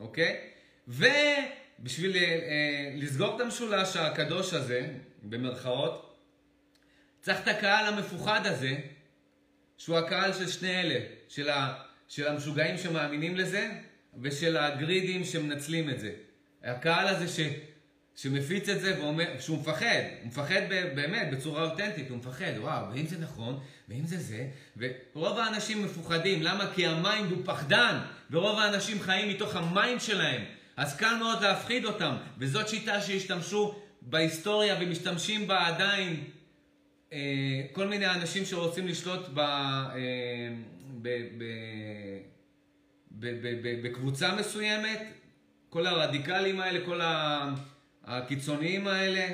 אוקיי? 0.00 0.40
ובשביל 0.88 2.16
אה, 2.16 2.22
אה, 2.22 2.92
לסגור 2.94 3.36
את 3.36 3.40
המשולש 3.40 3.96
הקדוש 3.96 4.54
הזה, 4.54 4.88
במרכאות, 5.22 6.16
צריך 7.20 7.40
את 7.40 7.48
הקהל 7.48 7.94
המפוחד 7.94 8.46
הזה, 8.46 8.76
שהוא 9.78 9.98
הקהל 9.98 10.32
של 10.32 10.48
שני 10.48 10.80
אלה, 10.80 11.00
של, 11.28 11.48
ה, 11.48 11.82
של 12.08 12.28
המשוגעים 12.28 12.78
שמאמינים 12.78 13.36
לזה, 13.36 13.70
ושל 14.22 14.56
ה 14.56 14.64
greedy 14.64 15.09
ים 15.09 15.24
שמנצלים 15.24 15.90
את 15.90 16.00
זה. 16.00 16.12
הקהל 16.64 17.08
הזה 17.08 17.28
ש... 17.28 17.40
שמפיץ 18.16 18.68
את 18.68 18.80
זה 18.80 19.00
ואומר, 19.00 19.26
שהוא 19.40 19.58
מפחד, 19.58 20.02
הוא 20.20 20.28
מפחד 20.28 20.60
באמת 20.68 21.28
בצורה 21.32 21.62
אותנטית, 21.62 22.10
הוא 22.10 22.18
מפחד, 22.18 22.52
וואו, 22.58 22.94
ואם 22.94 23.06
זה 23.06 23.18
נכון, 23.18 23.58
ואם 23.88 24.06
זה 24.06 24.18
זה, 24.18 24.46
ורוב 24.76 25.38
האנשים 25.38 25.84
מפוחדים, 25.84 26.42
למה? 26.42 26.72
כי 26.74 26.86
ה 26.86 26.95
mind 26.95 27.30
הוא 27.30 27.38
פחדן, 27.44 27.98
ורוב 28.30 28.58
האנשים 28.58 29.00
חיים 29.00 29.28
מתוך 29.28 29.56
ה 29.56 29.65
mind 29.65 30.00
שלהם, 30.00 30.44
אז 30.76 30.96
קל 30.96 31.16
מאוד 31.18 31.42
להפחיד 31.42 31.84
אותם, 31.84 32.16
וזאת 32.38 32.68
שיטה 32.68 33.00
שהשתמשו 33.00 33.74
בהיסטוריה 34.02 34.76
ומשתמשים 34.80 35.46
בה 35.46 35.66
עדיין 35.66 36.24
אה, 37.12 37.18
כל 37.72 37.86
מיני 37.86 38.06
אנשים 38.06 38.44
שרוצים 38.44 38.86
לשלוט 38.86 39.28
ב, 39.34 39.38
אה, 39.38 39.94
בקבוצה 43.82 44.34
מסוימת, 44.34 45.02
כל 45.68 45.86
הרדיקלים 45.86 46.60
האלה, 46.60 46.86
כל. 46.86 47.00
הקיצוניים 48.06 48.86
האלה, 48.86 49.26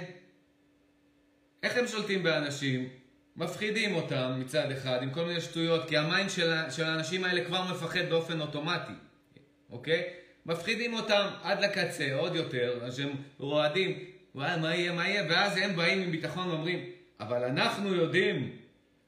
איך 1.62 1.76
הם 1.76 1.86
שולטים 1.86 2.22
באנשים? 2.22 2.88
מפחידים 3.36 3.94
אותם 3.94 4.32
מצד 4.38 4.70
אחד 4.70 5.02
עם 5.02 5.10
כל 5.10 5.24
מיני 5.24 5.40
שטויות, 5.40 5.88
כי 5.88 5.96
ה 5.96 6.03
mind 6.03 6.30
של, 6.30 6.52
של 6.70 6.84
האנשים 6.84 7.24
האלה 7.24 7.44
כבר 7.44 7.72
מפחד 7.72 8.08
באופן 8.08 8.40
אוטומטי, 8.40 8.92
אוקיי? 9.70 10.04
מפחידים 10.46 10.94
אותם 10.94 11.28
עד 11.42 11.64
לקצה, 11.64 12.14
עוד 12.14 12.34
יותר, 12.34 12.78
אז 12.82 12.98
הם 12.98 13.10
רועדים, 13.38 14.04
וואי, 14.34 14.60
מה 14.60 14.74
יהיה, 14.74 14.92
מה 14.92 15.08
יהיה, 15.08 15.24
ואז 15.28 15.56
הם 15.56 15.76
באים 15.76 16.02
עם 16.02 16.10
ביטחון 16.10 16.48
ואומרים, 16.48 16.84
אבל 17.20 17.44
אנחנו 17.44 17.94
יודעים 17.94 18.56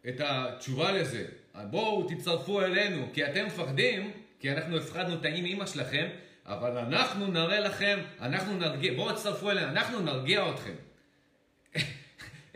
את 0.09 0.21
התשובה 0.25 0.93
לזה, 0.93 1.27
בואו 1.63 2.09
תצטרפו 2.09 2.63
אלינו, 2.63 3.07
כי 3.13 3.25
אתם 3.25 3.47
מפחדים, 3.47 4.13
כי 4.41 4.53
אנחנו 4.53 4.77
הפחדנו 4.77 5.15
את 5.15 5.25
האם 5.25 5.45
אימא 5.45 5.67
שלכם, 5.67 6.09
אבל 6.47 6.79
אנחנו 6.79 7.27
נראה 7.27 7.61
לכם, 7.61 7.99
אנחנו 8.21 8.59
נרגיע, 8.59 8.93
בואו 8.95 9.13
תצטרפו 9.13 9.51
אלינו, 9.51 9.67
אנחנו 9.67 10.01
נרגיע 10.01 10.51
אתכם. 10.51 10.75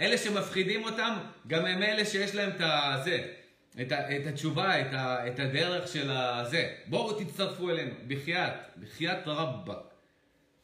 אלה 0.00 0.18
שמפחידים 0.18 0.84
אותם, 0.84 1.16
גם 1.46 1.66
הם 1.66 1.82
אלה 1.82 2.04
שיש 2.04 2.34
להם 2.34 2.50
את 2.50 2.60
הזה, 2.60 3.32
את, 3.80 3.92
ה, 3.92 4.16
את 4.16 4.26
התשובה, 4.26 4.80
את, 4.80 4.92
ה, 4.92 5.26
את 5.26 5.38
הדרך 5.38 5.88
של 5.88 6.10
הזה. 6.10 6.74
בואו 6.86 7.24
תצטרפו 7.24 7.70
אלינו, 7.70 7.94
בחייאת, 8.06 8.52
בחייאת 8.76 9.18
רבאק. 9.26 9.78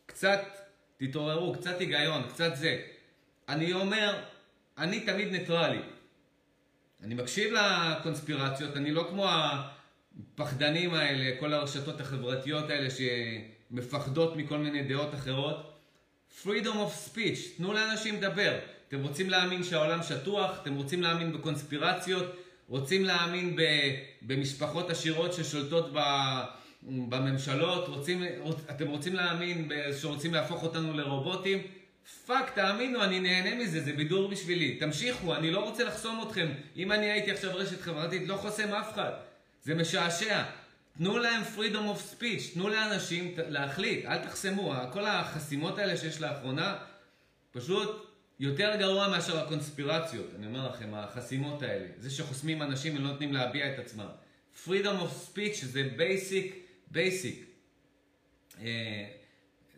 קצת 0.06 0.40
תתעוררו, 0.96 1.52
קצת 1.52 1.80
היגיון, 1.80 2.22
קצת 2.28 2.56
זה. 2.56 2.82
אני 3.48 3.72
אומר, 3.72 4.22
אני 4.78 5.00
תמיד 5.00 5.28
ניטרלי. 5.32 5.80
אני 7.04 7.14
מקשיב 7.14 7.52
לקונספירציות, 7.52 8.76
אני 8.76 8.92
לא 8.92 9.06
כמו 9.10 9.26
הפחדנים 9.28 10.94
האלה, 10.94 11.40
כל 11.40 11.52
הרשתות 11.52 12.00
החברתיות 12.00 12.70
האלה 12.70 12.88
שמפחדות 12.90 14.36
מכל 14.36 14.58
מיני 14.58 14.82
דעות 14.82 15.14
אחרות. 15.14 15.70
freedom 16.42 16.74
of 16.74 17.10
speech, 17.10 17.56
תנו 17.56 17.72
לאנשים 17.72 18.14
לדבר. 18.14 18.58
אתם 18.88 19.02
רוצים 19.02 19.30
להאמין 19.30 19.64
שהעולם 19.64 20.02
שטוח, 20.02 20.50
אתם 20.62 20.74
רוצים 20.74 21.02
להאמין 21.02 21.32
בקונספירציות, 21.32 22.36
רוצים 22.68 23.04
להאמין 23.04 23.56
במשפחות 24.22 24.90
עשירות 24.90 25.32
ששולטות 25.32 25.90
בממשלות, 26.82 27.88
רוצים, 27.88 28.22
אתם 28.70 28.86
רוצים 28.88 29.14
להאמין 29.14 29.70
שרוצים 30.00 30.34
להפוך 30.34 30.62
אותנו 30.62 30.92
לרובוטים, 30.92 31.58
fuck, 32.26 32.50
תאמינו, 32.50 33.04
אני 33.04 33.20
נהנה 33.20 33.64
מזה, 33.64 33.80
זה 33.80 33.92
בידור 33.92 34.28
בשבילי. 34.28 34.76
תמשיכו, 34.76 35.34
אני 35.34 35.50
לא 35.50 35.64
רוצה 35.64 35.84
לחסום 35.84 36.24
אתכם. 36.26 36.52
אם 36.76 36.92
אני 36.92 37.10
הייתי 37.10 37.30
עכשיו 37.30 37.56
רשת 37.56 37.80
חברתית, 37.80 38.28
לא 38.28 38.36
חוסם 38.36 38.74
אף 38.74 38.92
אחד. 38.92 39.12
זה 39.62 39.74
משעשע. 39.74 40.42
תנו 40.98 41.18
להם 41.18 41.42
freedom 41.56 41.96
of 41.96 42.20
speech, 42.20 42.54
תנו 42.54 42.68
לאנשים 42.68 43.34
להחליט, 43.36 44.04
אל 44.04 44.18
תחסמו. 44.18 44.74
כל 44.92 45.04
החסימות 45.04 45.78
האלה 45.78 45.96
שיש 45.96 46.20
לאחרונה, 46.20 46.76
פשוט 47.52 48.06
יותר 48.40 48.76
גרוע 48.78 49.08
מאשר 49.08 49.38
הקונספירציות, 49.38 50.26
אני 50.38 50.46
אומר 50.46 50.68
לכם, 50.68 50.94
החסימות 50.94 51.62
האלה. 51.62 51.86
זה 51.98 52.10
שחוסמים 52.10 52.62
אנשים 52.62 52.96
ולא 52.96 53.08
נותנים 53.08 53.32
להביע 53.32 53.74
את 53.74 53.78
עצמם. 53.78 54.08
freedom 54.66 55.02
of 55.02 55.36
speech 55.36 55.64
זה 55.64 55.88
basic, 55.96 56.52
basic. 56.94 57.36
אה, 58.60 59.04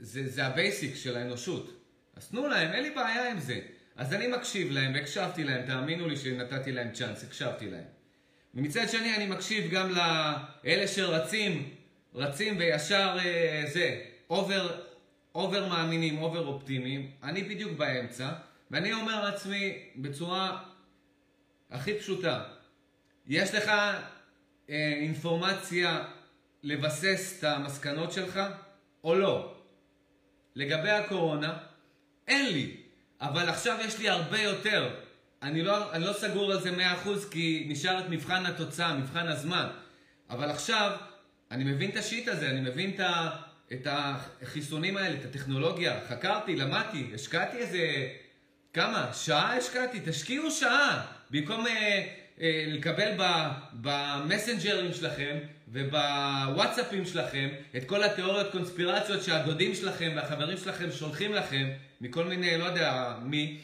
זה, 0.01 0.29
זה 0.29 0.47
ה 0.47 0.55
basic 0.55 0.97
של 0.97 1.17
האנושות. 1.17 1.76
אז 2.17 2.29
תנו 2.29 2.49
להם, 2.49 2.73
אין 2.73 2.83
לי 2.83 2.91
בעיה 2.91 3.31
עם 3.31 3.39
זה. 3.41 3.61
אז 3.97 4.15
אני 4.15 4.27
מקשיב 4.27 4.71
להם 4.71 4.95
והקשבתי 4.95 5.45
להם, 5.45 5.67
תאמינו 5.67 6.09
לי 6.09 6.17
שנתתי 6.17 6.73
להם 6.73 6.93
chance, 6.93 7.25
הקשבתי 7.25 7.71
להם. 7.71 7.85
ומצד 8.55 8.89
שני 8.89 9.17
אני 9.17 9.27
מקשיב 9.27 9.71
גם 9.71 9.91
לאלה 9.91 10.89
שרצים, 10.89 11.71
רצים 12.15 12.57
וישר 12.59 13.17
אה, 13.25 13.63
זה, 13.73 14.01
over, 14.31 14.81
over 15.35 15.69
מאמינים, 15.69 16.19
over 16.23 16.47
אופטימיים. 16.47 17.11
אני 17.23 17.43
בדיוק 17.43 17.73
באמצע, 17.73 18.29
ואני 18.71 18.93
אומר 18.93 19.25
לעצמי 19.25 19.79
בצורה 19.97 20.63
הכי 21.71 21.99
פשוטה, 21.99 22.45
יש 23.27 23.55
לך 23.55 23.69
אה, 23.69 24.93
אינפורמציה 25.01 26.05
לבסס 26.63 27.39
את 27.39 27.45
המסקנות 27.45 28.13
שלך 28.13 28.41
או 29.05 29.15
לא? 29.15 29.55
לגבי 30.55 30.91
הקורונה, 30.91 31.59
אין 32.29 32.53
לי. 32.53 32.77
אבל 33.21 33.49
עכשיו 33.49 33.79
יש 33.85 33.99
לי 33.99 34.09
הרבה 34.09 34.41
יותר. 34.41 34.95
אני 35.43 35.63
לא, 35.63 35.93
אני 35.93 36.05
לא 36.05 36.13
סגור 36.13 36.53
על 36.53 36.61
זה 36.61 36.71
100% 37.05 37.09
כי 37.31 37.67
נשאר 37.69 38.01
את 38.01 38.05
מבחן 38.11 38.47
התוצאה, 38.47 38.95
מבחן 38.95 39.29
הזמן. 39.29 39.67
אבל 40.31 40.51
עכשיו, 40.51 40.97
אני 41.51 41.65
מבין 41.65 41.91
את 41.91 41.97
השיט 41.97 42.29
הזה, 42.29 42.51
אני 42.51 42.61
מבין 42.61 42.91
את, 42.95 43.01
ה, 43.01 43.31
את 43.73 43.87
החיסונים 43.91 44.97
האלה, 44.97 45.15
את 45.21 45.25
הטכנולוגיה. 45.25 46.01
חקרתי, 46.09 46.57
למדתי, 46.57 47.11
השקעתי 47.15 47.57
איזה... 47.57 48.09
כמה? 48.73 49.11
שעה 49.13 49.57
השקעתי? 49.57 50.01
תשקיעו 50.05 50.51
שעה. 50.51 51.07
במקום 51.31 51.67
אה, 51.67 52.07
אה, 52.41 52.65
לקבל 52.69 53.13
במסנג'רים 53.73 54.93
שלכם 54.95 55.37
ובוואטסאפים 55.69 57.05
שלכם 57.05 57.49
את 57.77 57.85
כל 57.85 58.03
התיאוריות 58.03 58.53
קונספירציות 58.53 59.23
שהדודים 59.23 59.75
שלכם 59.75 60.13
והחברים 60.17 60.57
שלכם 60.57 60.91
שולחים 60.91 61.33
לכם 61.33 61.71
מכל 62.01 62.25
מיני, 62.25 62.59
לא 62.59 62.65
יודע 62.65 63.17
מי, 63.23 63.59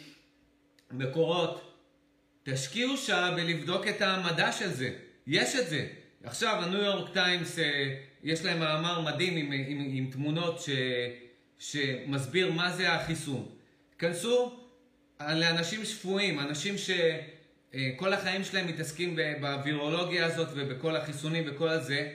מקורות. 0.90 1.68
תשקיעו 2.42 2.96
שעה 2.96 3.30
בלבדוק 3.30 3.88
את 3.88 4.02
המדע 4.02 4.52
של 4.52 4.68
זה. 4.68 4.90
יש 5.26 5.56
את 5.56 5.68
זה. 5.68 5.86
עכשיו, 6.24 6.62
הניו 6.62 6.82
יורק 6.82 7.12
טיימס, 7.12 7.58
אה, 7.58 7.94
יש 8.22 8.44
להם 8.44 8.58
מאמר 8.58 9.00
מדהים 9.00 9.36
עם, 9.36 9.52
עם, 9.52 9.88
עם 9.92 10.10
תמונות 10.12 10.60
ש, 10.60 10.70
שמסביר 11.58 12.52
מה 12.52 12.70
זה 12.70 12.92
החיסון. 12.92 13.48
כנסו 13.98 14.60
לאנשים 15.20 15.84
שפויים, 15.84 16.40
אנשים 16.40 16.74
שכל 17.76 18.12
החיים 18.12 18.44
שלהם 18.44 18.66
מתעסקים 18.66 19.18
בווירולוגיה 19.40 20.26
הזאת 20.26 20.48
ובכל 20.54 20.96
החיסונים 20.96 21.44
וכל 21.46 21.68
הזה. 21.68 22.10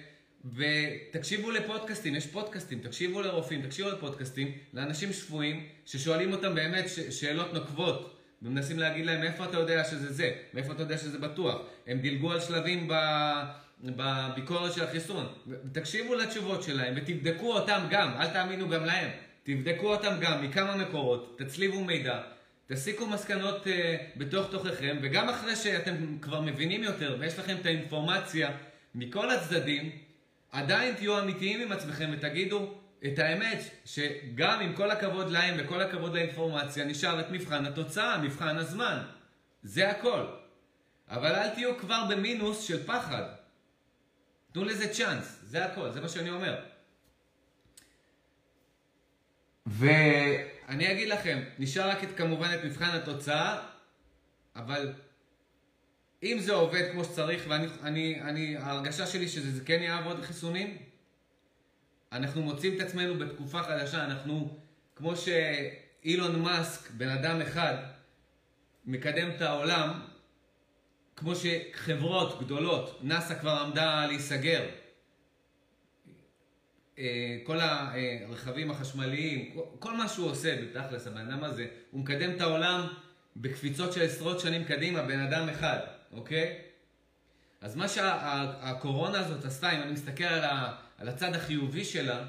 ותקשיבו 0.55 1.51
לפודקאסטים, 1.51 2.15
יש 2.15 2.27
פודקאסטים, 2.27 2.79
תקשיבו 2.79 3.21
לרופאים, 3.21 3.61
תקשיבו 3.61 3.89
לפודקאסטים, 3.89 4.51
לאנשים 4.73 5.13
שפויים, 5.13 5.65
ששואלים 5.85 6.31
אותם 6.31 6.55
באמת 6.55 6.85
שאלות 7.09 7.53
נוקבות, 7.53 8.17
ומנסים 8.41 8.79
להגיד 8.79 9.05
להם 9.05 9.19
מאיפה 9.19 9.45
אתה 9.45 9.57
יודע 9.57 9.83
שזה 9.83 10.13
זה, 10.13 10.31
מאיפה 10.53 10.71
אתה 10.71 10.81
יודע 10.81 10.97
שזה 10.97 11.19
בטוח. 11.19 11.61
הם 11.87 11.99
דילגו 11.99 12.31
על 12.31 12.39
שלבים. 12.39 12.87
בביקורת 13.83 14.73
של 14.73 14.83
החיסון. 14.83 15.25
תקשיבו 15.71 16.15
לתשובות 16.15 16.63
שלהם 16.63 16.93
ותבדקו 16.97 17.53
אותם 17.53 17.79
גם, 17.89 18.11
אל 18.19 18.27
תאמינו 18.27 18.69
גם 18.69 18.85
להם. 18.85 19.09
תבדקו 19.43 19.93
אותם 19.93 20.13
גם 20.21 20.43
מכמה 20.43 20.75
מקורות, 20.77 21.39
תצליבו 21.39 21.83
מידע, 21.83 22.21
תסיקו 22.67 23.05
מסקנות 23.05 23.63
uh, 23.63 23.69
בתוך 24.15 24.51
תוככם, 24.51 24.97
וגם 25.01 25.29
אחרי 25.29 25.55
שאתם 25.55 26.17
כבר 26.21 26.41
מבינים 26.41 26.83
יותר 26.83 27.17
ויש 27.19 27.39
לכם 27.39 27.57
את 27.61 27.65
האינפורמציה 27.65 28.51
מכל 28.95 29.31
הצדדים, 29.31 29.91
עדיין 30.51 30.95
תהיו 30.95 31.19
אמיתיים 31.19 31.61
עם 31.61 31.71
עצמכם 31.71 32.09
ותגידו 32.13 32.73
את 33.05 33.19
האמת, 33.19 33.59
שגם 33.85 34.59
עם 34.59 34.73
כל 34.73 34.91
הכבוד 34.91 35.31
להם 35.31 35.55
וכל 35.59 35.81
הכבוד 35.81 36.13
לאינפורמציה, 36.13 36.85
נשאר 36.85 37.19
את 37.19 37.31
מבחן 37.31 37.65
התוצאה, 37.65 38.17
מבחן 38.17 38.57
הזמן. 38.57 38.97
זה 39.63 39.89
הכל. 39.89 40.25
אבל 41.09 41.35
אל 41.35 41.49
תהיו 41.49 41.77
כבר 41.77 42.03
במינוס 42.09 42.67
של 42.67 42.83
פחד. 42.83 43.23
תנו 44.51 44.63
לזה 44.63 44.93
צ'אנס, 44.93 45.39
זה 45.43 45.65
הכל, 45.65 45.91
זה 45.91 46.01
מה 46.01 46.09
שאני 46.09 46.29
אומר. 46.29 46.59
ואני 50.67 50.91
אגיד 50.91 51.09
לכם, 51.09 51.43
נשאר 51.59 51.89
רק 51.89 52.03
את, 52.03 52.17
כמובן 52.17 52.49
את 52.53 52.63
מבחן 52.63 52.89
התוצאה, 52.89 53.57
אבל 54.55 54.93
אם 56.23 56.37
זה 56.39 56.53
עובד 56.53 56.91
כמו 56.91 57.03
שצריך, 57.03 57.43
ואני, 57.47 57.67
אני, 57.83 58.21
אני, 58.21 58.57
ההרגשה 58.57 59.07
שלי 59.07 59.27
שזה 59.27 59.65
כן 59.65 59.81
יעבוד 59.81 60.23
חיסונים, 60.23 60.77
אנחנו 62.11 62.41
מוצאים 62.41 62.75
את 62.75 62.81
עצמנו 62.81 63.17
בתקופה 63.17 63.63
חדשה, 63.63 64.05
אנחנו, 64.05 64.59
כמו 64.95 65.13
שאילון 65.15 66.41
מאסק, 66.41 66.91
בן 66.91 67.09
אדם 67.09 67.41
אחד, 67.41 67.75
מקדם 68.85 69.29
את 69.35 69.41
העולם, 69.41 70.01
כמו 71.15 71.33
שחברות 71.35 72.39
גדולות, 72.39 72.99
נאסא 73.03 73.39
כבר 73.39 73.51
עמדה 73.51 74.05
להיסגר, 74.05 74.65
כל 77.43 77.57
הרכבים 77.59 78.71
החשמליים, 78.71 79.55
כל 79.79 79.97
מה 79.97 80.07
שהוא 80.07 80.29
עושה 80.29 80.61
בתכלס, 80.61 81.07
הבן 81.07 81.31
אדם 81.31 81.43
הזה, 81.43 81.67
הוא 81.91 82.01
מקדם 82.01 82.31
את 82.35 82.41
העולם 82.41 82.87
בקפיצות 83.35 83.93
של 83.93 84.01
עשרות 84.01 84.39
שנים 84.39 84.63
קדימה, 84.63 85.01
בן 85.01 85.19
אדם 85.19 85.49
אחד. 85.49 85.79
אוקיי? 86.11 86.57
אז 87.61 87.75
מה 87.75 87.87
שהקורונה 87.87 89.19
הזאת 89.19 89.45
עשתה, 89.45 89.71
אם 89.71 89.81
אני 89.81 89.91
מסתכל 89.91 90.23
על, 90.23 90.65
על 90.97 91.09
הצד 91.09 91.35
החיובי 91.35 91.85
שלה, 91.85 92.23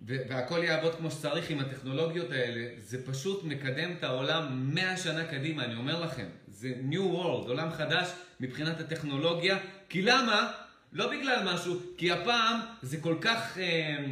והכל 0.00 0.64
יעבוד 0.64 0.94
כמו 0.94 1.10
שצריך 1.10 1.50
עם 1.50 1.60
הטכנולוגיות 1.60 2.30
האלה, 2.30 2.68
זה 2.78 3.06
פשוט 3.06 3.44
מקדם 3.44 3.92
את 3.92 4.04
העולם 4.04 4.70
100 4.74 4.96
שנה 4.96 5.24
קדימה, 5.24 5.64
אני 5.64 5.74
אומר 5.74 6.00
לכם. 6.00 6.26
זה 6.48 6.74
New 6.90 7.14
World, 7.14 7.48
עולם 7.48 7.70
חדש 7.70 8.08
מבחינת 8.40 8.80
הטכנולוגיה. 8.80 9.58
כי 9.88 10.02
למה? 10.02 10.52
לא 10.94 11.10
בגלל 11.10 11.54
משהו, 11.54 11.80
כי 11.96 12.12
הפעם 12.12 12.60
זה 12.82 12.96
כל 13.00 13.16
כך... 13.20 13.58
אה, 13.58 14.04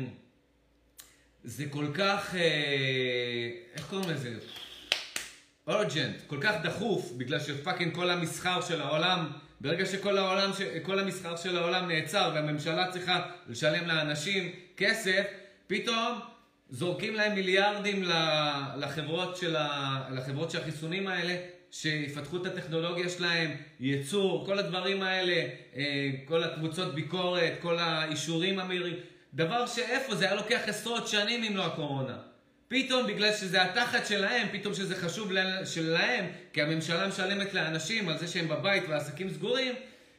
זה 1.44 1.64
כל 1.70 1.86
כך... 1.94 2.34
אה, 2.34 3.50
איך 3.74 3.86
קוראים 3.90 4.10
לזה? 4.10 4.34
אורג'נט, 5.66 6.16
כל 6.26 6.38
כך 6.40 6.54
דחוף, 6.62 7.12
בגלל 7.16 7.40
שפאקינג 7.40 7.94
כל 7.94 8.10
המסחר 8.10 8.60
של 8.60 8.80
העולם, 8.80 9.30
ברגע 9.60 9.86
שכל 9.86 10.18
העולם, 10.18 10.50
כל 10.82 10.98
המסחר 10.98 11.36
של 11.36 11.56
העולם 11.56 11.88
נעצר 11.88 12.30
והממשלה 12.34 12.90
צריכה 12.92 13.22
לשלם 13.48 13.86
לאנשים 13.86 14.52
כסף, 14.76 15.24
פתאום 15.66 16.20
זורקים 16.70 17.14
להם 17.14 17.34
מיליארדים 17.34 18.02
לחברות 18.76 19.36
של, 19.36 19.56
לחברות 20.10 20.50
של 20.50 20.60
החיסונים 20.60 21.08
האלה, 21.08 21.36
שיפתחו 21.72 22.36
את 22.36 22.46
הטכנולוגיה 22.46 23.08
שלהם, 23.08 23.56
ייצור, 23.80 24.46
כל 24.46 24.58
הדברים 24.58 25.02
האלה, 25.02 25.46
אה, 25.76 26.10
כל 26.24 26.44
הקבוצות 26.44 26.94
ביקורת, 26.94 27.52
כל 27.60 27.78
האישורים 27.78 28.58
המהירים, 28.58 28.94
דבר 29.34 29.66
שאיפה, 29.66 30.14
זה 30.14 30.24
היה 30.24 30.34
לוקח 30.34 30.60
עשרות 30.66 31.08
שנים 31.08 31.44
אם 31.44 31.56
לא 31.56 31.66
הקורונה. 31.66 32.18
פתאום 32.68 33.06
בגלל 33.06 33.32
שזה 33.32 33.62
התחת 33.62 34.06
שלהם, 34.06 34.48
פתאום 34.52 34.74
שזה 34.74 34.96
חשוב 34.96 35.32
שלהם, 35.64 36.26
כי 36.52 36.62
הממשלה 36.62 37.08
משלמת 37.08 37.54
לאנשים 37.54 38.08
על 38.08 38.18
זה 38.18 38.28
שהם 38.28 38.48
בבית 38.48 38.82
והעסקים 38.88 39.30
סגורים, 39.30 39.74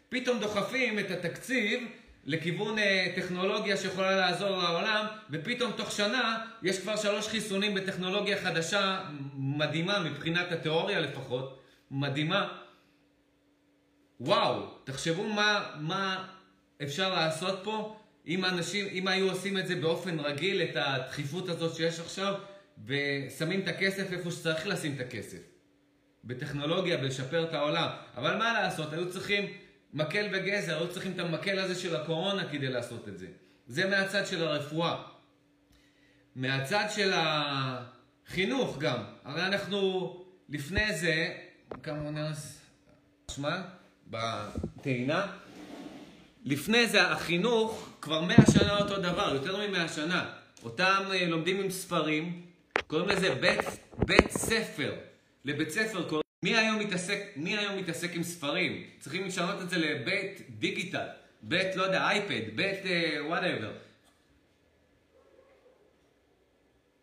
פתאום 0.10 0.40
דוחפים 0.40 1.00
את 1.00 1.12
התקציב 1.12 1.84
לכיוון 2.26 2.80
אה, 2.80 3.12
טכנולוגיה 3.16 3.78
שיכולה 3.78 4.16
לעזור 4.16 4.50
לעולם, 4.50 5.06
ופתאום 5.30 5.72
תוך 5.72 5.92
שנה 5.92 6.46
יש 6.64 6.80
כבר 6.80 6.96
שלוש 6.96 7.28
חיסונים 7.28 7.74
בטכנולוגיה 7.74 8.42
חדשה 8.42 9.04
מדהימה 9.34 10.00
מבחינת 10.00 10.52
התיאוריה 10.52 11.00
לפחות, 11.00 11.60
מדהימה. 11.92 12.58
וואו, 14.20 14.66
תחשבו 14.84 15.24
מה, 15.24 15.66
מה 15.80 16.28
אפשר 16.84 17.14
לעשות 17.16 17.60
פה 17.64 18.00
אם 18.28 18.46
אנשים, 18.46 18.88
אם 18.92 19.08
היו 19.08 19.32
עושים 19.32 19.58
את 19.58 19.68
זה 19.68 19.76
באופן 19.76 20.20
רגיל, 20.20 20.62
את 20.62 20.76
הדחיפות 20.76 21.50
הזאת 21.50 21.76
שיש 21.76 22.00
עכשיו, 22.00 22.34
ושמים 22.86 23.60
את 23.60 23.68
הכסף 23.68 24.14
איפה 24.14 24.32
שצריך 24.32 24.68
לשים 24.68 24.96
את 24.96 25.00
הכסף. 25.00 25.40
בטכנולוגיה, 26.24 26.98
בלשפר 26.98 27.44
את 27.44 27.54
העולם. 27.54 27.88
אבל 28.18 28.38
מה 28.38 28.54
לעשות, 28.54 28.94
היו 28.94 29.12
צריכים 29.12 29.46
מקל 29.94 30.28
וגזר, 30.32 30.78
היו 30.78 30.90
צריכים 30.90 31.12
את 31.12 31.20
המקל 31.20 31.60
הזה 31.60 31.76
של 31.76 31.96
הקורונה 31.96 32.50
כדי 32.50 32.68
לעשות 32.68 33.08
את 33.08 33.18
זה. 33.18 33.28
זה 33.68 33.90
מהצד 33.90 34.28
של 34.28 34.44
הרפואה. 34.44 35.04
מהצד 36.36 36.86
של 36.96 37.12
החינוך 37.16 38.78
גם. 38.78 39.04
הרי 39.24 39.46
אנחנו 39.46 40.20
לפני 40.50 40.98
זה, 40.98 41.34
כמה 41.84 42.10
נרס, 42.10 42.62
שמע, 43.32 43.62
בטעינה, 44.10 45.28
לפני 46.46 46.88
זה 46.88 47.12
החינוך 47.12 47.90
כבר 48.02 48.22
מאה 48.22 48.52
שנה 48.54 48.78
אותו 48.78 48.98
דבר, 48.98 49.32
יותר 49.34 49.68
ממאה 49.68 49.88
שנה. 49.88 50.34
אותם 50.64 51.04
אה, 51.12 51.26
לומדים 51.26 51.60
עם 51.60 51.70
ספרים, 51.70 52.46
קוראים 52.88 53.10
לזה 53.10 53.36
בית, 53.36 53.60
בית 53.98 54.32
ספר. 54.32 54.94
לבית 55.46 55.70
ספר 55.70 56.04
קוראים... 56.04 56.23
מי 56.44 56.58
היום, 56.58 56.80
מתעסק, 56.80 57.20
מי 57.36 57.58
היום 57.58 57.78
מתעסק 57.78 58.16
עם 58.16 58.24
ספרים? 58.24 58.84
צריכים 59.00 59.26
לשנות 59.26 59.62
את 59.62 59.70
זה 59.70 59.78
לבית 59.78 60.42
דיגיטל, 60.50 61.08
בית, 61.42 61.76
לא 61.76 61.84
יודע, 61.84 62.08
אייפד, 62.10 62.56
בית 62.56 62.80
whatever. 63.26 63.72
Uh, 63.72 63.78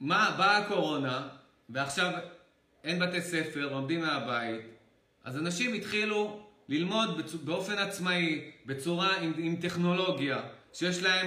מה, 0.00 0.34
באה 0.38 0.56
הקורונה, 0.56 1.28
ועכשיו 1.70 2.12
אין 2.84 2.98
בתי 2.98 3.20
ספר, 3.20 3.72
לומדים 3.72 4.00
מהבית, 4.00 4.60
אז 5.24 5.36
אנשים 5.36 5.74
התחילו 5.74 6.46
ללמוד 6.68 7.22
באופן 7.44 7.78
עצמאי, 7.78 8.50
בצורה 8.66 9.16
עם, 9.16 9.32
עם 9.38 9.56
טכנולוגיה, 9.56 10.40
שיש 10.72 11.02
להם 11.02 11.26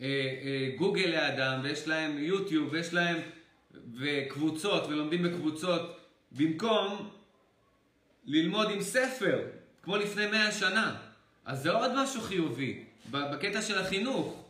אה, 0.00 0.06
אה, 0.06 0.70
גוגל 0.76 1.06
לאדם, 1.06 1.60
ויש 1.62 1.88
להם 1.88 2.18
יוטיוב, 2.18 2.68
ויש 2.72 2.94
להם 2.94 3.16
וקבוצות, 4.00 4.86
ולומדים 4.88 5.22
בקבוצות, 5.22 6.00
במקום 6.32 7.10
ללמוד 8.24 8.70
עם 8.70 8.82
ספר, 8.82 9.38
כמו 9.82 9.96
לפני 9.96 10.26
מאה 10.26 10.52
שנה. 10.52 10.96
אז 11.44 11.62
זה 11.62 11.70
עוד 11.70 11.90
משהו 11.96 12.20
חיובי, 12.20 12.84
בקטע 13.10 13.62
של 13.62 13.78
החינוך. 13.78 14.44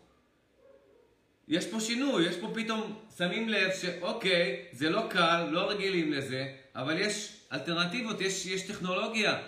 יש 1.49 1.67
פה 1.67 1.81
שינוי, 1.81 2.27
יש 2.27 2.37
פה 2.37 2.53
פתאום, 2.55 2.99
שמים 3.19 3.49
לב 3.49 3.71
שאוקיי, 3.81 4.65
זה 4.73 4.91
לא 4.91 5.07
קל, 5.11 5.49
לא 5.51 5.71
רגילים 5.71 6.13
לזה, 6.13 6.53
אבל 6.75 7.01
יש 7.01 7.37
אלטרנטיבות, 7.53 8.21
יש, 8.21 8.47
יש 8.47 8.63
טכנולוגיה. 8.63 9.39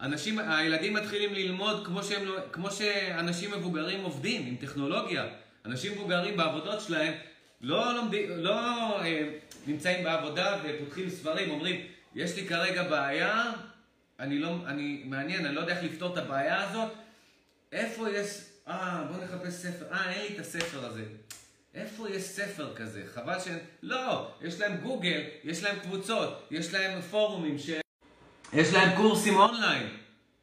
אנשים, 0.00 0.38
הילדים 0.38 0.94
מתחילים 0.94 1.34
ללמוד 1.34 1.86
כמו, 1.86 2.02
שהם, 2.02 2.24
לא, 2.24 2.36
כמו 2.52 2.70
שאנשים 2.70 3.50
מבוגרים 3.50 4.04
עובדים, 4.04 4.46
עם 4.46 4.56
טכנולוגיה. 4.56 5.26
אנשים 5.64 5.92
מבוגרים 5.92 6.36
בעבודות 6.36 6.80
שלהם 6.80 7.14
לא, 7.60 7.94
לומדים, 7.94 8.30
לא 8.30 8.52
אה, 9.00 9.28
נמצאים 9.66 10.04
בעבודה 10.04 10.58
ופותחים 10.64 11.10
ספרים, 11.10 11.50
אומרים, 11.50 11.86
יש 12.14 12.36
לי 12.36 12.46
כרגע 12.46 12.82
בעיה, 12.82 13.52
אני 14.20 14.38
לא, 14.38 14.56
אני 14.66 15.02
מעניין, 15.04 15.46
אני 15.46 15.54
לא 15.54 15.60
יודע 15.60 15.76
איך 15.76 15.84
לפתור 15.84 16.12
את 16.12 16.18
הבעיה 16.18 16.70
הזאת, 16.70 16.92
איפה 17.72 18.10
יש, 18.10 18.28
אה, 18.68 19.04
בוא 19.10 19.24
נחפש 19.24 19.52
ספר, 19.52 19.92
אה, 19.92 20.10
אין 20.10 20.22
לי 20.22 20.34
את 20.34 20.40
הספר 20.40 20.86
הזה. 20.86 21.04
איפה 21.74 22.10
יש 22.10 22.22
ספר 22.22 22.74
כזה? 22.74 23.02
חבל 23.14 23.40
ש... 23.40 23.48
לא, 23.82 24.30
יש 24.40 24.60
להם 24.60 24.76
גוגל, 24.76 25.20
יש 25.44 25.62
להם 25.62 25.78
קבוצות, 25.78 26.48
יש 26.50 26.74
להם 26.74 27.00
פורומים 27.00 27.58
ש... 27.58 27.70
יש 28.52 28.72
להם 28.72 28.96
קורסים 28.96 29.36
אונליין. 29.36 29.96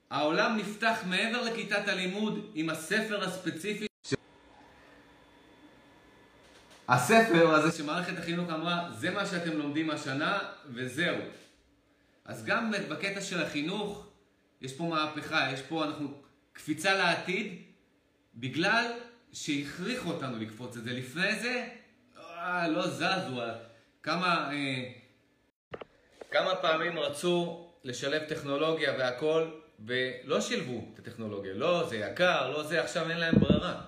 העולם 0.10 0.58
נפתח 0.58 0.98
מעבר 1.06 1.42
לכיתת 1.42 1.88
הלימוד 1.88 2.52
עם 2.54 2.70
הספר 2.70 3.24
הספציפי. 3.24 3.88
ש... 4.08 4.14
הספר 6.88 7.54
הזה 7.54 7.78
שמערכת 7.78 8.18
החינוך 8.18 8.50
אמרה, 8.50 8.90
זה 9.00 9.12
מה 9.12 9.26
שאתם 9.26 9.58
לומדים 9.58 9.90
השנה, 9.90 10.40
וזהו. 10.66 11.16
אז 12.26 12.46
גם 12.46 12.72
בקטע 12.90 13.22
של 13.22 13.42
החינוך, 13.42 14.08
יש 14.62 14.74
פה 14.74 14.84
מהפכה, 14.84 15.50
יש 15.54 15.62
פה, 15.62 15.86
אנחנו, 15.86 16.22
קפיצה 16.54 16.94
לעתיד, 16.94 17.62
בגלל 18.36 18.92
שהכריחו 19.34 20.12
אותנו 20.12 20.40
לקפוץ 20.40 20.78
את 20.78 20.84
זה. 20.84 20.94
לפני 20.94 21.40
זה, 21.40 21.68
אה, 22.18 22.68
לא 22.68 22.88
זזו. 22.88 23.42
כמה, 24.04 24.52
אה, 24.52 24.92
כמה 26.32 26.56
פעמים 26.56 27.00
רצו 27.00 27.68
לשלב 27.84 28.24
טכנולוגיה 28.24 28.94
והכל, 28.98 29.52
ולא 29.80 30.42
שילבו 30.42 30.86
את 30.94 31.00
הטכנולוגיה. 31.00 31.54
לא, 31.54 31.88
זה 31.90 31.98
יקר, 31.98 32.50
לא 32.50 32.64
זה, 32.64 32.84
עכשיו 32.84 33.10
אין 33.10 33.18
להם 33.18 33.40
ברירה. 33.40 33.82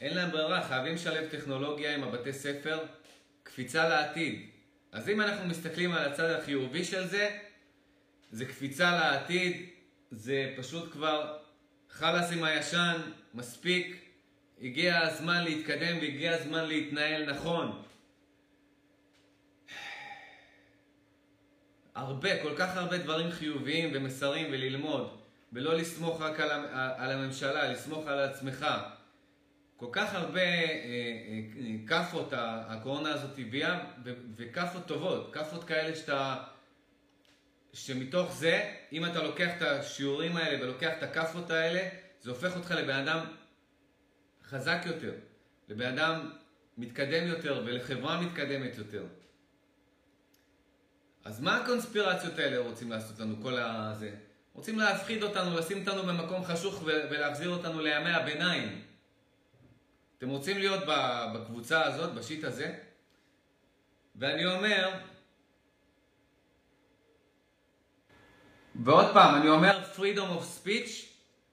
אין 0.00 0.16
להם 0.16 0.30
ברירה, 0.30 0.68
חייבים 0.68 0.94
לשלב 0.94 1.28
טכנולוגיה 1.28 1.94
עם 1.94 2.04
הבתי 2.04 2.32
ספר, 2.32 2.78
קפיצה 3.42 3.88
לעתיד. 3.88 4.57
אז 4.98 5.08
אם 5.08 5.20
אנחנו 5.20 5.48
מסתכלים 5.48 5.92
על 5.92 6.12
הצד 6.12 6.30
החיובי 6.30 6.84
של 6.84 7.06
זה, 7.06 7.38
זה 8.32 8.44
קפיצה 8.44 8.90
לעתיד, 8.90 9.66
זה 10.10 10.54
פשוט 10.56 10.92
כבר 10.92 11.38
חלאס 11.90 12.32
עם 12.32 12.44
הישן, 12.44 12.96
מספיק, 13.34 13.96
הגיע 14.62 14.98
הזמן 14.98 15.44
להתקדם 15.44 15.96
והגיע 16.00 16.34
הזמן 16.34 16.64
להתנהל 16.64 17.30
נכון. 17.30 17.82
הרבה, 21.94 22.42
כל 22.42 22.54
כך 22.56 22.76
הרבה 22.76 22.98
דברים 22.98 23.30
חיוביים 23.30 23.90
ומסרים 23.94 24.46
וללמוד, 24.52 25.18
ולא 25.52 25.74
לסמוך 25.74 26.22
רק 26.22 26.40
על, 26.40 27.10
הממשלה, 27.10 27.72
לסמוך 27.72 28.06
על 28.06 28.18
עצמך. 28.18 28.66
כל 29.78 29.86
כך 29.92 30.14
הרבה 30.14 30.40
אה, 30.40 30.46
אה, 30.46 31.86
כאפות 31.86 32.32
הקורונה 32.36 33.12
הזאת 33.12 33.38
הביאה, 33.38 33.84
וכאפות 34.36 34.86
טובות, 34.86 35.34
כאפות 35.34 35.64
כאלה 35.64 35.96
שאתה... 35.96 36.44
שמתוך 37.72 38.32
זה, 38.32 38.74
אם 38.92 39.06
אתה 39.06 39.22
לוקח 39.22 39.48
את 39.56 39.62
השיעורים 39.62 40.36
האלה 40.36 40.64
ולוקח 40.64 40.90
את 40.98 41.02
הכאפות 41.02 41.50
האלה, 41.50 41.88
זה 42.20 42.30
הופך 42.30 42.56
אותך 42.56 42.70
לבן 42.70 43.08
אדם 43.08 43.26
חזק 44.48 44.78
יותר, 44.86 45.12
לבן 45.68 45.98
אדם 45.98 46.30
מתקדם 46.78 47.26
יותר 47.26 47.62
ולחברה 47.66 48.20
מתקדמת 48.20 48.78
יותר. 48.78 49.06
אז 51.24 51.40
מה 51.40 51.56
הקונספירציות 51.56 52.38
האלה 52.38 52.58
רוצים 52.58 52.90
לעשות 52.90 53.18
לנו, 53.18 53.42
כל 53.42 53.56
הזה? 53.58 54.10
רוצים 54.52 54.78
להפחיד 54.78 55.22
אותנו, 55.22 55.58
לשים 55.58 55.80
אותנו 55.80 56.02
במקום 56.02 56.44
חשוך 56.44 56.82
ולהחזיר 56.84 57.48
אותנו 57.48 57.80
לימי 57.80 58.10
הביניים. 58.10 58.87
אתם 60.18 60.28
רוצים 60.28 60.58
להיות 60.58 60.80
בקבוצה 61.34 61.84
הזאת, 61.84 62.14
בשיט 62.14 62.44
הזה? 62.44 62.74
ואני 64.16 64.46
אומר, 64.46 64.90
ועוד 68.84 69.06
פעם, 69.12 69.34
אני 69.34 69.48
אומר 69.48 69.80
freedom 69.96 70.40
of 70.40 70.66
speech, 70.66 70.90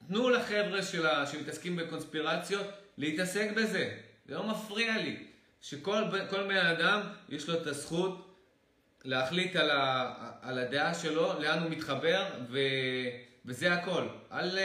תנו 0.08 0.30
לחבר'ה 0.30 0.84
שלה, 0.84 1.26
שמתעסקים 1.26 1.76
בקונספירציות 1.76 2.68
להתעסק 2.98 3.52
בזה. 3.56 3.98
זה 4.26 4.36
לא 4.36 4.44
מפריע 4.44 4.98
לי. 4.98 5.28
שכל 5.62 6.04
בן 6.48 6.58
אדם 6.58 7.02
יש 7.30 7.50
לו 7.50 7.62
את 7.62 7.68
הזכות 7.68 8.36
להחליט 9.04 9.56
על, 9.56 9.72
ה, 9.72 10.14
על 10.42 10.60
הדעה 10.60 10.94
שלו, 10.94 11.40
לאן 11.40 11.60
הוא 11.60 11.70
מתחבר, 11.72 12.26
ו, 12.50 12.60
וזה 13.46 13.74
הכל. 13.74 14.08
אל, 14.32 14.58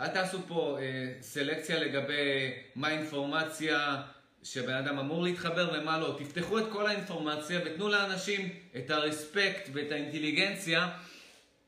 אל 0.00 0.08
תעשו 0.08 0.38
פה 0.48 0.78
אה, 0.80 1.12
סלקציה 1.20 1.78
לגבי 1.78 2.52
מה 2.74 2.88
האינפורמציה 2.88 4.02
שבן 4.42 4.74
אדם 4.74 4.98
אמור 4.98 5.22
להתחבר 5.22 5.70
ומה 5.74 5.98
לא. 5.98 6.18
תפתחו 6.18 6.58
את 6.58 6.64
כל 6.72 6.86
האינפורמציה 6.86 7.60
ותנו 7.64 7.88
לאנשים 7.88 8.48
את 8.76 8.90
הרספקט 8.90 9.68
ואת 9.72 9.92
האינטליגנציה 9.92 10.98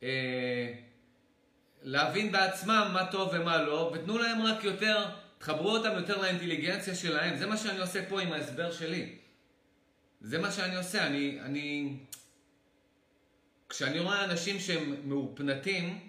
אה, 0.02 0.72
להבין 1.82 2.32
בעצמם 2.32 2.90
מה 2.92 3.06
טוב 3.06 3.30
ומה 3.32 3.62
לא, 3.62 3.92
ותנו 3.94 4.18
להם 4.18 4.42
רק 4.42 4.64
יותר, 4.64 5.06
תחברו 5.38 5.70
אותם 5.70 5.92
יותר 5.96 6.22
לאינטליגנציה 6.22 6.94
שלהם. 6.94 7.36
זה 7.36 7.46
מה 7.46 7.56
שאני 7.56 7.78
עושה 7.78 8.08
פה 8.08 8.20
עם 8.20 8.32
ההסבר 8.32 8.72
שלי. 8.72 9.18
זה 10.20 10.38
מה 10.38 10.50
שאני 10.50 10.76
עושה. 10.76 11.06
אני, 11.06 11.38
אני... 11.42 11.96
כשאני 13.68 13.98
רואה 13.98 14.24
אנשים 14.24 14.60
שהם 14.60 14.96
מאופנתים, 15.04 16.08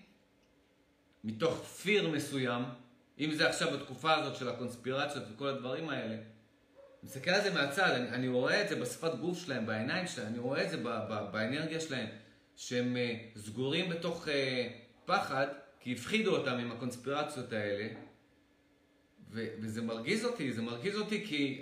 מתוך 1.26 1.64
פיר 1.64 2.10
מסוים, 2.10 2.64
אם 3.20 3.32
זה 3.34 3.50
עכשיו 3.50 3.72
בתקופה 3.72 4.14
הזאת 4.14 4.36
של 4.36 4.50
הקונספירציות 4.50 5.24
וכל 5.34 5.48
הדברים 5.48 5.90
האלה, 5.90 6.18
מסתכל 7.04 7.32
על 7.32 7.42
זה 7.42 7.54
מהצד, 7.54 7.90
אני, 7.90 8.10
אני 8.10 8.28
רואה 8.28 8.62
את 8.62 8.70
זה 8.70 8.76
בשפת 8.76 9.16
גוף 9.16 9.46
שלהם, 9.46 9.66
בעיניים 9.66 10.08
שלהם, 10.08 10.28
אני 10.28 10.40
רואה 10.40 10.64
את 10.64 10.70
זה 10.70 10.78
ב, 10.78 10.88
ב, 10.88 11.32
באנרגיה 11.32 11.80
שלהם, 11.80 12.08
שהם 12.56 12.96
uh, 12.96 13.40
סגורים 13.40 13.90
בתוך 13.90 14.28
uh, 14.28 14.32
פחד, 15.06 15.48
כי 15.80 15.94
הפחידו 15.94 16.38
אותם 16.38 16.58
עם 16.58 16.72
הקונספירציות 16.72 17.54
האלה, 17.54 17.88
ו- 19.32 19.48
וזה 19.62 19.82
מרגיז 19.82 20.26
אותי, 20.26 20.54
זה 20.54 20.62
מרגיז 20.62 20.96
אותי 20.96 21.26
כי 21.26 21.62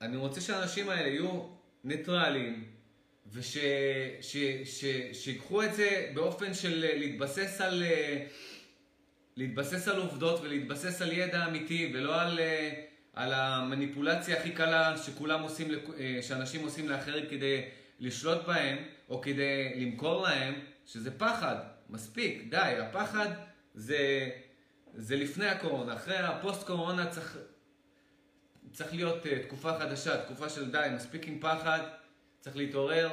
אני 0.00 0.16
רוצה 0.16 0.40
שהאנשים 0.40 0.88
האלה 0.88 1.08
יהיו 1.08 1.48
ניטרליים, 1.84 2.77
ושיקחו 5.12 5.62
את 5.62 5.74
זה 5.74 6.10
באופן 6.14 6.54
של 6.54 6.86
להתבסס 6.94 7.60
על, 7.60 7.82
להתבסס 9.36 9.88
על 9.88 10.00
עובדות 10.00 10.40
ולהתבסס 10.40 11.02
על 11.02 11.12
ידע 11.12 11.46
אמיתי, 11.46 11.92
ולא 11.94 12.20
על, 12.20 12.40
על 13.12 13.32
המניפולציה 13.32 14.38
הכי 14.40 14.50
קלה 14.50 14.96
שכולם 14.96 15.42
עושים, 15.42 15.68
שאנשים 16.22 16.64
עושים 16.64 16.88
לאחרים 16.88 17.26
כדי 17.30 17.62
לשלוט 18.00 18.46
בהם, 18.46 18.78
או 19.08 19.20
כדי 19.20 19.72
למכור 19.76 20.22
להם, 20.22 20.54
שזה 20.86 21.18
פחד. 21.18 21.56
מספיק, 21.90 22.42
די, 22.50 22.56
הפחד 22.56 23.28
זה, 23.74 24.30
זה 24.94 25.16
לפני 25.16 25.46
הקורונה. 25.46 25.94
אחרי 25.94 26.16
הפוסט 26.16 26.66
קורונה 26.66 27.06
צריך, 27.06 27.38
צריך 28.72 28.94
להיות 28.94 29.26
תקופה 29.46 29.78
חדשה, 29.78 30.24
תקופה 30.24 30.48
של 30.48 30.70
די, 30.70 30.88
מספיק 30.94 31.28
עם 31.28 31.38
פחד, 31.40 31.80
צריך 32.48 32.56
להתעורר. 32.56 33.10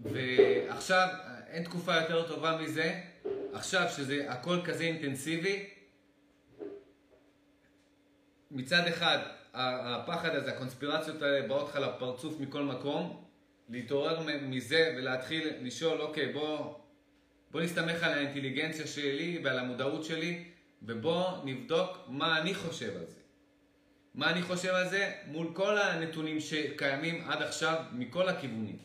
ועכשיו, 0.00 1.08
אין 1.46 1.64
תקופה 1.64 1.96
יותר 1.96 2.28
טובה 2.28 2.58
מזה. 2.62 3.00
עכשיו 3.52 3.88
שזה 3.96 4.30
הכל 4.30 4.58
כזה 4.64 4.84
אינטנסיבי, 4.84 5.68
מצד 8.50 8.86
אחד, 8.88 9.18
הפחד 9.54 10.34
הזה, 10.34 10.52
הקונספירציות 10.52 11.22
האלה 11.22 11.48
באות 11.48 11.68
לך 11.68 11.76
לפרצוף 11.76 12.40
מכל 12.40 12.62
מקום, 12.62 13.24
להתעורר 13.68 14.20
מזה 14.42 14.94
ולהתחיל 14.96 15.48
לשאול, 15.60 16.00
אוקיי, 16.00 16.32
בוא, 16.32 16.74
בוא 17.50 17.60
נסתמך 17.60 18.02
על 18.02 18.12
האינטליגנציה 18.12 18.86
שלי 18.86 19.40
ועל 19.44 19.58
המודעות 19.58 20.04
שלי, 20.04 20.44
ובוא 20.82 21.30
נבדוק 21.44 21.98
מה 22.08 22.40
אני 22.40 22.54
חושב 22.54 22.96
על 22.96 23.06
זה. 23.06 23.21
מה 24.14 24.30
אני 24.30 24.42
חושב 24.42 24.68
על 24.68 24.88
זה 24.88 25.12
מול 25.26 25.54
כל 25.54 25.78
הנתונים 25.78 26.40
שקיימים 26.40 27.30
עד 27.30 27.42
עכשיו 27.42 27.84
מכל 27.92 28.28
הכיוונים. 28.28 28.78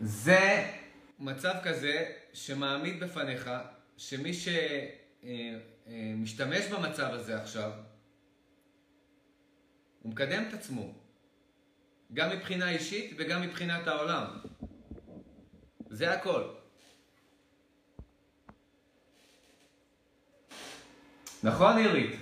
זה 0.00 0.72
מצב 1.18 1.54
כזה 1.62 2.12
שמעמיד 2.32 3.00
בפניך 3.00 3.50
שמי 3.96 4.30
שמשתמש 5.84 6.66
במצב 6.66 7.10
הזה 7.12 7.42
עכשיו, 7.42 7.72
הוא 10.02 10.12
מקדם 10.12 10.44
את 10.48 10.54
עצמו, 10.54 10.94
גם 12.14 12.30
מבחינה 12.30 12.70
אישית 12.70 13.14
וגם 13.16 13.42
מבחינת 13.42 13.86
העולם. 13.86 14.24
זה 15.90 16.12
הכל. 16.12 16.61
נכון, 21.42 21.76
עירית? 21.76 22.16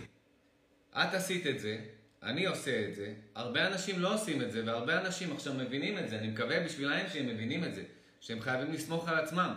את 0.92 1.14
עשית 1.14 1.46
את 1.46 1.60
זה, 1.60 1.78
אני 2.22 2.46
עושה 2.46 2.88
את 2.88 2.94
זה, 2.94 3.12
הרבה 3.34 3.66
אנשים 3.66 4.00
לא 4.00 4.14
עושים 4.14 4.42
את 4.42 4.52
זה, 4.52 4.62
והרבה 4.66 5.00
אנשים 5.00 5.32
עכשיו 5.32 5.54
מבינים 5.54 5.98
את 5.98 6.08
זה, 6.08 6.18
אני 6.18 6.28
מקווה 6.28 6.64
בשבילם 6.64 7.08
שהם 7.12 7.26
מבינים 7.26 7.64
את 7.64 7.74
זה, 7.74 7.82
שהם 8.20 8.40
חייבים 8.40 8.72
לסמוך 8.72 9.08
על 9.08 9.18
עצמם. 9.18 9.54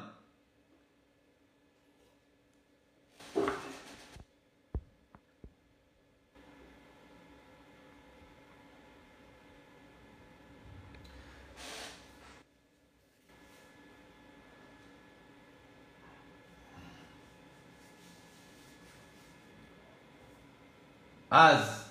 אז, 21.36 21.90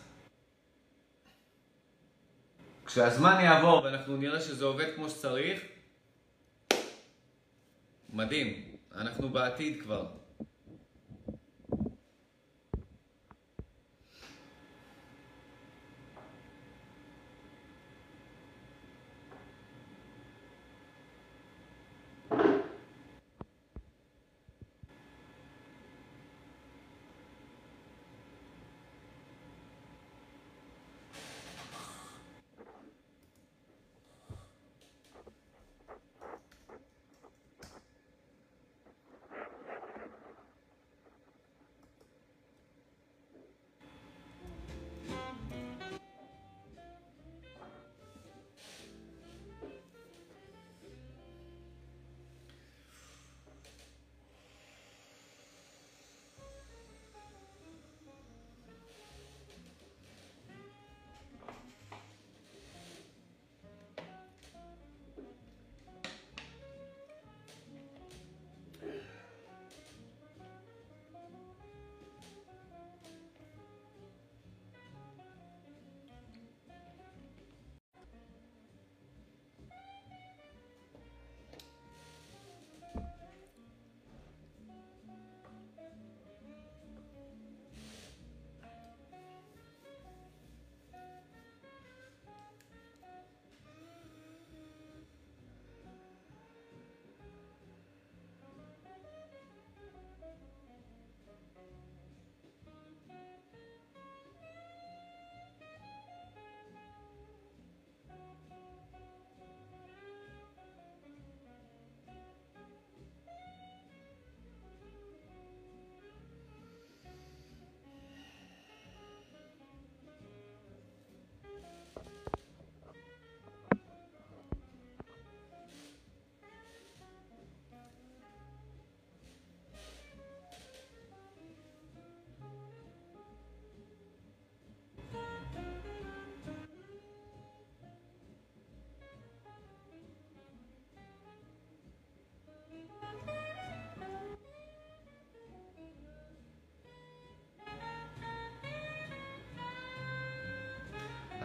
כשהזמן 2.87 3.41
יעבור 3.45 3.85
ואנחנו 3.85 4.17
נראה 4.17 4.41
שזה 4.41 4.65
עובד 4.65 4.95
כמו 4.95 5.11
שצריך, 5.11 5.61
מדהים, 8.13 8.65
אנחנו 8.95 9.29
בעתיד 9.29 9.83
כבר. 9.83 10.07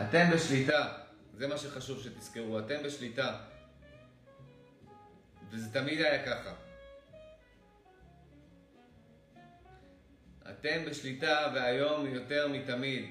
אתם 0.02 0.32
בשליטה. 0.34 0.98
זה 1.34 1.48
מה 1.48 1.58
שחשוב 1.58 2.04
שתזכרו, 2.04 2.60
אתם 2.60 2.84
בשליטה. 2.84 3.38
וזה 5.50 5.74
תמיד 5.74 6.02
היה 6.02 6.26
ככה. 6.26 6.54
אתם 10.50 10.86
בשליטה 10.86 11.52
והיום 11.56 12.06
יותר 12.06 12.48
מתמיד. 12.48 13.10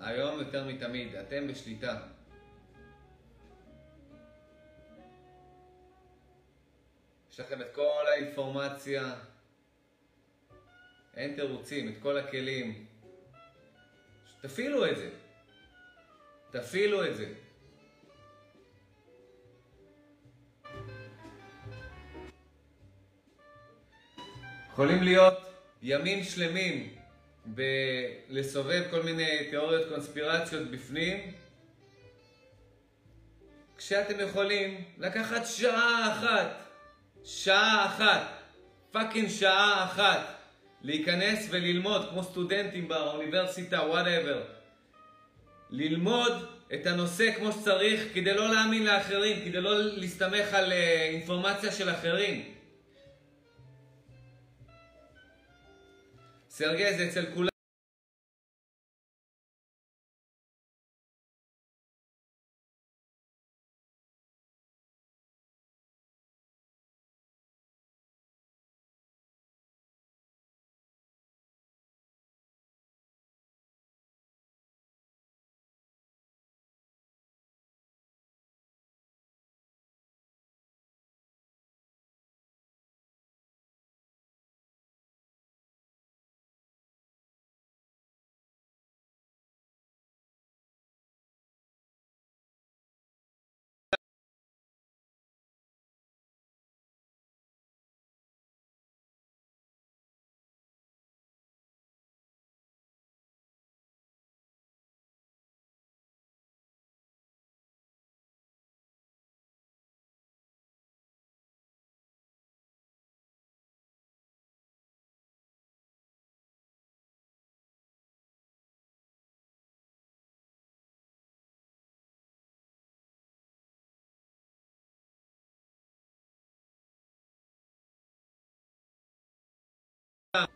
היום 0.00 0.38
יותר 0.38 0.64
מתמיד, 0.64 1.14
אתם 1.14 1.48
בשליטה. 1.48 2.02
יש 7.30 7.40
לכם 7.40 7.60
את 7.60 7.74
כל 7.74 8.04
האינפורמציה. 8.12 9.14
אין 11.16 11.34
תירוצים, 11.34 11.88
את 11.88 11.94
כל 12.02 12.18
הכלים. 12.18 12.86
תפעילו 14.40 14.86
את 14.90 14.96
זה. 14.96 15.10
תפעילו 16.50 17.06
את 17.06 17.16
זה. 17.16 17.32
יכולים 24.72 25.02
להיות 25.02 25.38
ימים 25.82 26.24
שלמים 26.24 26.94
בלסובב 27.46 28.82
כל 28.90 29.02
מיני 29.02 29.50
תיאוריות 29.50 29.88
קונספירציות 29.88 30.70
בפנים, 30.70 31.32
כשאתם 33.76 34.20
יכולים 34.20 34.84
לקחת 34.98 35.46
שעה 35.46 36.12
אחת, 36.12 36.62
שעה 37.24 37.86
אחת, 37.86 38.22
fucking 38.90 39.28
שעה 39.28 39.84
אחת, 39.84 40.41
להיכנס 40.82 41.48
וללמוד 41.50 42.08
כמו 42.10 42.22
סטודנטים 42.22 42.88
באוניברסיטה, 42.88 43.80
whatever. 43.80 44.42
ללמוד 45.70 46.32
את 46.74 46.86
הנושא 46.86 47.32
כמו 47.36 47.52
שצריך 47.52 48.14
כדי 48.14 48.34
לא 48.34 48.50
להאמין 48.50 48.84
לאחרים, 48.84 49.44
כדי 49.44 49.60
לא 49.60 49.82
להסתמך 49.82 50.54
על 50.54 50.72
אה, 50.72 51.02
אינפורמציה 51.02 51.72
של 51.72 51.90
אחרים. 51.90 52.54
סרגי 56.48 56.94
זה 56.94 57.08
אצל 57.08 57.24
כולם. 57.34 57.51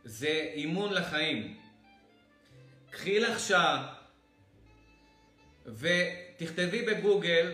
זה 0.05 0.51
אימון 0.55 0.93
לחיים. 0.93 1.57
קחי 2.91 3.21
לך 3.21 3.41
שעה 3.41 3.95
ותכתבי 5.67 6.83
בגוגל 6.83 7.53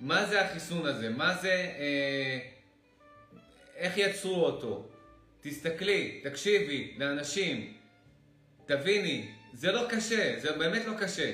מה 0.00 0.26
זה 0.26 0.44
החיסון 0.44 0.86
הזה, 0.86 1.08
מה 1.08 1.34
זה, 1.34 1.52
אה, 1.78 2.38
איך 3.76 3.96
יצרו 3.96 4.44
אותו. 4.44 4.88
תסתכלי, 5.40 6.20
תקשיבי 6.24 6.94
לאנשים, 6.98 7.74
תביני, 8.66 9.28
זה 9.52 9.72
לא 9.72 9.86
קשה, 9.90 10.34
זה 10.38 10.52
באמת 10.52 10.84
לא 10.86 10.92
קשה. 11.00 11.32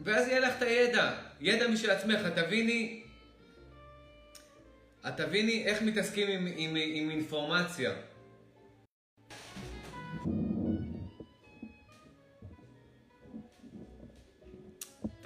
ואז 0.00 0.28
יהיה 0.28 0.40
לך 0.40 0.56
את 0.58 0.62
הידע, 0.62 1.18
ידע 1.40 1.68
משל 1.68 1.90
עצמך, 1.90 2.20
תביני, 2.34 3.02
את 5.08 5.16
תביני 5.16 5.64
איך 5.66 5.82
מתעסקים 5.82 6.28
עם, 6.28 6.46
עם, 6.56 6.76
עם 6.76 7.10
אינפורמציה. 7.10 7.92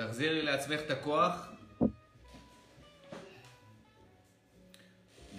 תחזירי 0.06 0.42
לעצמך 0.42 0.80
את 0.80 0.90
הכוח. 0.90 1.52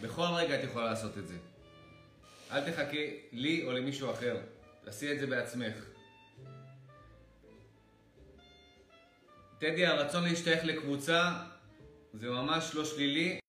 בכל 0.01 0.27
רגע 0.35 0.59
את 0.59 0.63
יכולה 0.63 0.85
לעשות 0.85 1.17
את 1.17 1.27
זה. 1.27 1.37
אל 2.51 2.71
תחכי 2.71 3.19
לי 3.31 3.63
או 3.63 3.71
למישהו 3.71 4.11
אחר. 4.11 4.37
תעשי 4.83 5.11
את 5.11 5.19
זה 5.19 5.27
בעצמך. 5.27 5.73
טדי, 9.59 9.85
הרצון 9.85 10.23
להשתייך 10.23 10.65
לקבוצה 10.65 11.31
זה 12.13 12.29
ממש 12.29 12.75
לא 12.75 12.85
שלילי. 12.85 13.40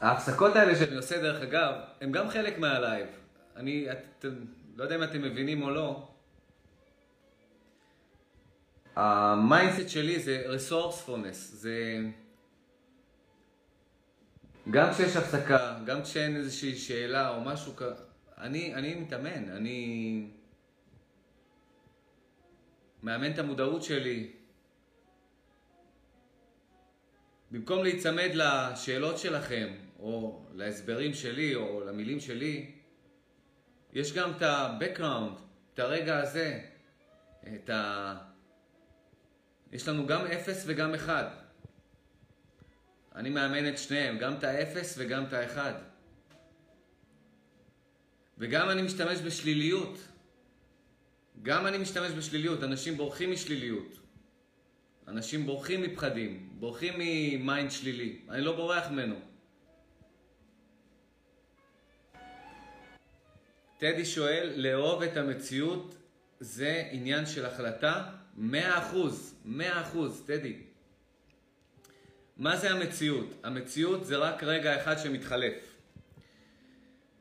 ההפסקות 0.00 0.56
האלה 0.56 0.76
שאני 0.76 0.96
עושה, 0.96 1.20
דרך 1.20 1.42
אגב, 1.42 1.74
הם 2.00 2.12
גם 2.12 2.28
חלק 2.28 2.58
מה 2.58 2.72
live. 2.72 3.06
אני, 3.56 3.92
את, 3.92 4.24
לא 4.76 4.84
יודע 4.84 4.96
אם 4.96 5.02
אתם 5.02 5.22
מבינים 5.22 5.62
או 5.62 5.70
לא. 5.70 6.08
ה 8.96 9.07
mindset 9.07 9.88
שלי 9.88 10.20
זה 10.20 10.44
resourcefulness, 10.46 11.34
זה... 11.34 11.98
גם 14.70 14.90
כשיש 14.92 15.16
הפסקה, 15.16 15.78
גם 15.86 16.02
כשאין 16.02 16.36
איזושהי 16.36 16.76
שאלה 16.76 17.28
או 17.28 17.40
משהו 17.40 17.76
כזה, 17.76 18.02
אני, 18.38 18.74
אני 18.74 18.94
מתאמן, 18.94 19.48
אני 19.50 20.30
מאמן 23.02 23.32
את 23.32 23.38
המודעות 23.38 23.82
שלי. 23.82 24.32
במקום 27.50 27.82
להיצמד 27.82 28.30
לשאלות 28.34 29.18
שלכם, 29.18 29.68
או 30.00 30.46
להסברים 30.54 31.14
שלי, 31.14 31.54
או 31.54 31.84
למילים 31.84 32.20
שלי, 32.20 32.70
יש 33.92 34.12
גם 34.12 34.30
את 34.36 34.42
ה-background, 34.42 35.40
את 35.74 35.78
הרגע 35.78 36.18
הזה, 36.18 36.60
את 37.54 37.70
ה... 37.70 38.16
יש 39.72 39.88
לנו 39.88 40.06
גם 40.06 40.26
אפס 40.26 40.64
וגם 40.66 40.94
אחד. 40.94 41.24
אני 43.14 43.30
מאמן 43.30 43.68
את 43.68 43.78
שניהם, 43.78 44.18
גם 44.18 44.34
את 44.34 44.44
האפס 44.44 44.94
וגם 44.98 45.24
את 45.24 45.32
האחד. 45.32 45.72
וגם 48.38 48.70
אני 48.70 48.82
משתמש 48.82 49.18
בשליליות. 49.18 49.98
גם 51.42 51.66
אני 51.66 51.78
משתמש 51.78 52.12
בשליליות, 52.12 52.62
אנשים 52.62 52.96
בורחים 52.96 53.32
משליליות. 53.32 53.98
אנשים 55.08 55.46
בורחים 55.46 55.82
מפחדים, 55.82 56.48
בורחים 56.52 56.94
מ 56.98 57.12
mind 57.12 57.70
שלילי. 57.70 58.20
אני 58.28 58.42
לא 58.42 58.56
בורח 58.56 58.90
ממנו. 58.90 59.29
טדי 63.80 64.04
שואל, 64.04 64.52
לאהוב 64.56 65.02
את 65.02 65.16
המציאות 65.16 65.94
זה 66.40 66.84
עניין 66.90 67.26
של 67.26 67.46
החלטה? 67.46 68.04
מאה 68.36 68.78
אחוז, 68.78 69.34
מאה 69.44 69.82
אחוז, 69.82 70.22
טדי. 70.26 70.56
מה 72.36 72.56
זה 72.56 72.70
המציאות? 72.70 73.34
המציאות 73.42 74.06
זה 74.06 74.16
רק 74.16 74.42
רגע 74.42 74.82
אחד 74.82 74.98
שמתחלף. 74.98 75.74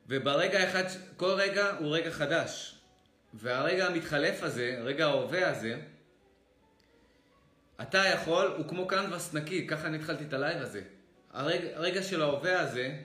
וברגע 0.07 0.69
אחד, 0.69 0.83
כל 1.17 1.31
רגע 1.37 1.77
הוא 1.77 1.95
רגע 1.95 2.11
חדש. 2.11 2.75
והרגע 3.33 3.87
המתחלף 3.87 4.43
הזה, 4.43 4.79
רגע 4.83 5.05
ההווה 5.05 5.49
הזה, 5.49 5.79
אתה 7.81 7.97
יכול, 7.97 8.53
הוא 8.57 8.67
כמו 8.67 8.87
קנבס 8.87 9.33
נקי, 9.33 9.67
ככה 9.67 9.87
אני 9.87 9.97
התחלתי 9.97 10.23
את 10.23 10.33
ה 10.33 10.39
live 10.39 10.61
הזה. 10.61 10.81
הרגע, 11.31 11.67
הרגע 11.77 12.03
של 12.03 12.21
ההווה 12.21 12.61
הזה, 12.61 12.97